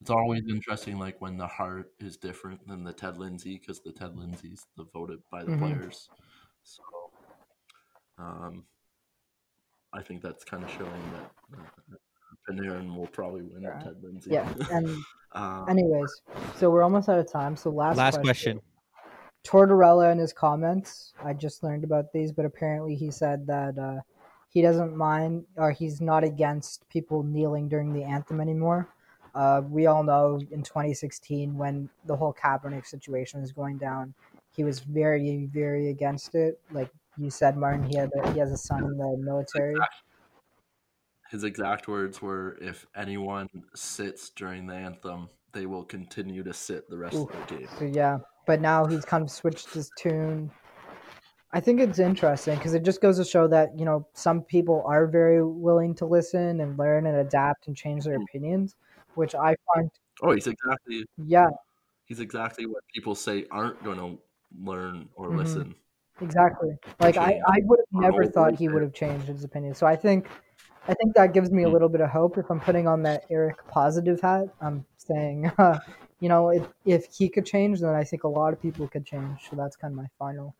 [0.00, 3.92] It's always interesting, like when the Hart is different than the Ted Lindsay, because the
[3.92, 5.58] Ted Lindsay's the voted by the Mhm.
[5.58, 6.08] players.
[6.62, 6.82] So,
[8.18, 8.66] um,
[9.92, 11.96] I think that's kind of showing that uh,
[12.48, 13.78] Panarin will probably win Yeah.
[13.80, 14.30] Ted Lindsay.
[14.30, 14.88] yeah and
[15.32, 16.22] um, anyways
[16.56, 18.60] so we're almost out of time so last, Last question.
[19.44, 24.00] tortorella in his comments i just learned about these but apparently he said that uh
[24.50, 28.88] he doesn't mind or he's not against people kneeling during the anthem anymore
[29.34, 34.12] uh, we all know in 2016 when the whole Kaepernick situation was going down,
[34.50, 36.58] he was very, very against it.
[36.72, 39.76] Like you said, Martin, he had a, he has a son in the military.
[41.30, 46.88] His exact words were if anyone sits during the anthem they will continue to sit
[46.88, 50.50] the rest of the game So yeah, but now he's kind of switched his tune.
[51.52, 54.82] I think it's interesting because it just goes to show that you know some people
[54.86, 58.76] are very willing to listen and learn and adapt and change their opinions,
[59.14, 59.90] which I find
[60.22, 61.48] oh he's exactly yeah
[62.06, 64.22] he's exactly what people say aren't going to
[64.52, 65.36] learn or Mhm.
[65.36, 65.74] listen
[66.20, 66.70] exactly.
[67.00, 69.74] Like I I would have never thought he would have changed his opinion.
[69.74, 70.28] So I think
[70.88, 71.72] I think that gives me a Hmm.
[71.72, 74.46] little bit of hope if I'm putting on that Eric positive hat.
[74.60, 75.78] I'm saying, uh,
[76.20, 79.04] you know, if if he could change, then I think a lot of people could
[79.04, 79.48] change.
[79.50, 80.54] So that's kind of my final.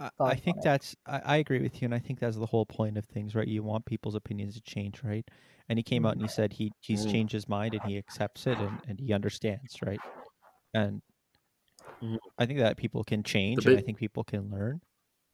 [0.00, 2.66] I, I think that's I, I agree with you, and I think that's the whole
[2.66, 3.48] point of things, right?
[3.48, 5.28] You want people's opinions to change, right?
[5.68, 7.04] And he came out and he said he he's Mm.
[7.04, 10.02] changed his mind and he accepts it and, and he understands, right?
[10.74, 11.02] And
[12.00, 12.18] Mhm.
[12.38, 14.80] I think that people can change, and I think people can learn,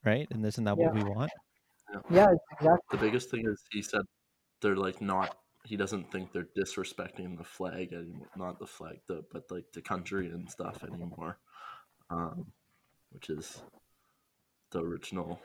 [0.05, 0.27] right?
[0.31, 0.79] And isn't that Yeah.
[0.79, 1.33] what we want?
[2.09, 2.79] Yeah, exactly.
[2.91, 4.01] the biggest thing is he said
[4.61, 9.23] they're like not he doesn't think they're disrespecting the flag anymore not the flag the
[9.31, 11.37] but like the country and stuff anymore
[12.09, 12.45] um
[13.11, 13.61] which is
[14.71, 15.39] the original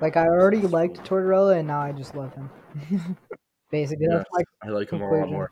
[0.00, 2.50] Like I already liked Tortorella, and now I just love him.
[3.70, 4.24] Basically, Yes.
[4.32, 5.50] my I like him a lot more.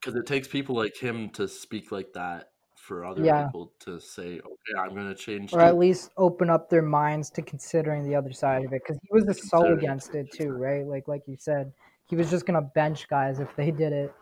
[0.00, 2.50] Because it takes people like him to speak like that
[2.88, 3.44] for other Yeah.
[3.44, 7.28] people to say, "Okay, I'm going to change." or at least open up their minds
[7.30, 10.50] to considering the other side of it because he was just so against it too
[10.52, 11.70] right like like you said
[12.06, 14.12] he was just gonna bench guys if they did it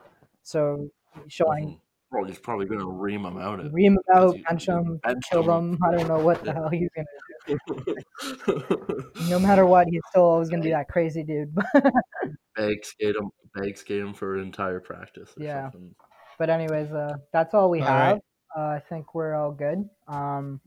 [0.43, 0.91] so
[1.29, 1.81] showing Mhm.
[2.13, 3.59] Well, he's probably gonna ream him out.
[3.59, 5.75] Of, Ream him out, bench him, bench kill him.
[5.75, 5.85] him.
[5.85, 6.55] I don't know what the Yeah.
[6.55, 7.07] hell he's gonna
[7.47, 9.13] do.
[9.31, 11.55] No matter what, he's still always gonna be that crazy dude.
[12.57, 15.31] bag skate him, bag skate him for an entire practice.
[15.39, 15.71] Or Yeah.
[15.71, 15.95] Something.
[16.39, 18.13] But anyways, uh, that's all we All have.
[18.15, 18.23] right.
[18.57, 19.89] Uh, I think we're all good.
[20.09, 20.61] Um,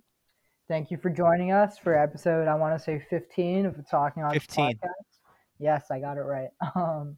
[0.67, 2.47] thank you for joining us for episode.
[2.47, 4.65] I want to say fifteen of Talking Hockey 15.
[4.75, 5.19] podcast.
[5.59, 6.49] Yes, I got it right.
[6.75, 7.17] Um,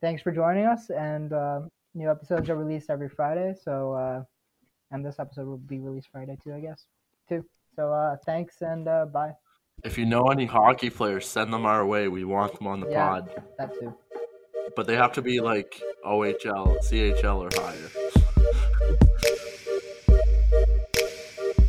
[0.00, 1.60] thanks for joining us, and uh,
[1.94, 3.54] new episodes are released every Friday.
[3.62, 4.22] So, uh,
[4.90, 6.86] and this episode will be released Friday too, I guess.
[7.28, 7.44] Too.
[7.76, 9.32] So, uh, thanks and uh, bye.
[9.84, 12.08] If you know any hockey players, send them our way.
[12.08, 13.08] We want them on the Yeah.
[13.08, 13.94] pod, That too.
[14.74, 18.07] but they have to be like OHL, CHL, or higher.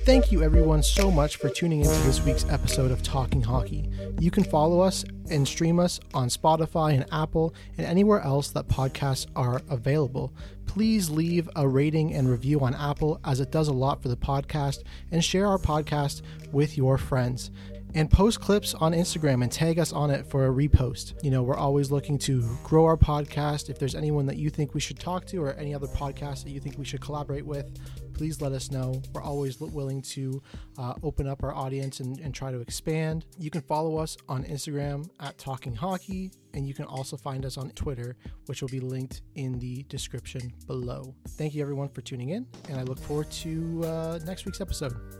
[0.10, 3.92] Thank you, everyone, so much for tuning into this week's episode of Talking Hockey.
[4.20, 8.68] You can follow us and stream us on Spotify and Apple and anywhere else that
[8.68, 10.34] podcasts are available.
[10.66, 14.18] Please leave a rating and review on Apple, as it does a lot for the
[14.18, 14.82] podcast,
[15.12, 17.52] and share our podcast with your friends.
[17.96, 21.14] And post clips on Instagram and tag us on it for a repost.
[21.24, 23.70] You know, we're always looking to grow our podcast.
[23.70, 26.52] If there's anyone that you think we should talk to or any other podcast that
[26.52, 27.80] you think we should collaborate with,
[28.14, 29.02] please let us know.
[29.14, 30.42] We're always willing to
[30.78, 33.26] uh, open up our audience and, and try to expand.
[33.38, 37.58] You can follow us on Instagram at Talking Hockey, and you can also find us
[37.58, 38.18] on Twitter,
[38.48, 41.16] which will be linked in the description below.
[41.30, 45.19] Thank you, everyone, for tuning in, and I look forward to uh, next week's episode.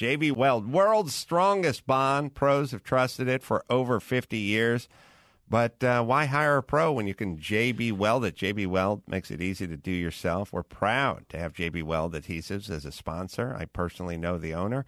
[0.00, 2.32] JB Weld, world's strongest bond.
[2.32, 4.88] Pros have trusted it for over 50 years.
[5.46, 8.34] But uh, why hire a pro when you can JB Weld it?
[8.34, 10.54] JB Weld makes it easy to do yourself.
[10.54, 13.54] We're proud to have JB Weld Adhesives as a sponsor.
[13.54, 14.86] I personally know the owner.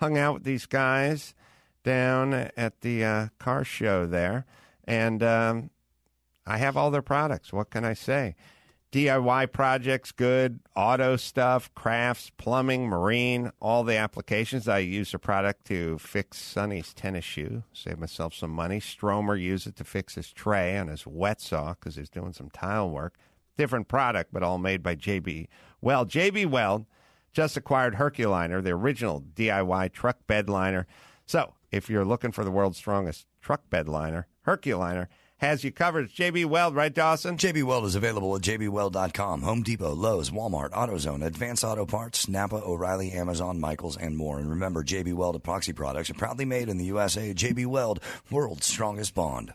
[0.00, 1.34] Hung out with these guys
[1.82, 4.46] down at the uh, car show there.
[4.84, 5.68] And um,
[6.46, 7.52] I have all their products.
[7.52, 8.34] What can I say?
[8.94, 10.60] DIY projects, good.
[10.76, 14.68] Auto stuff, crafts, plumbing, marine, all the applications.
[14.68, 18.78] I use the product to fix Sonny's tennis shoe, save myself some money.
[18.78, 22.50] Stromer used it to fix his tray on his wet saw because he's doing some
[22.50, 23.16] tile work.
[23.58, 25.48] Different product, but all made by JB.
[25.80, 26.86] Well, JB Weld
[27.32, 30.86] just acquired Herculiner, the original DIY truck bed liner.
[31.26, 35.08] So if you're looking for the world's strongest truck bed liner, Herculiner
[35.38, 36.06] has you covered.
[36.06, 37.36] It's JB Weld, right, Dawson?
[37.36, 39.42] JB Weld is available at jbweld.com.
[39.42, 44.38] Home Depot, Lowe's, Walmart, AutoZone, Advance Auto Parts, Napa, O'Reilly, Amazon, Michaels, and more.
[44.38, 47.34] And remember, JB Weld epoxy products are proudly made in the USA.
[47.34, 49.52] JB Weld, world's strongest bond.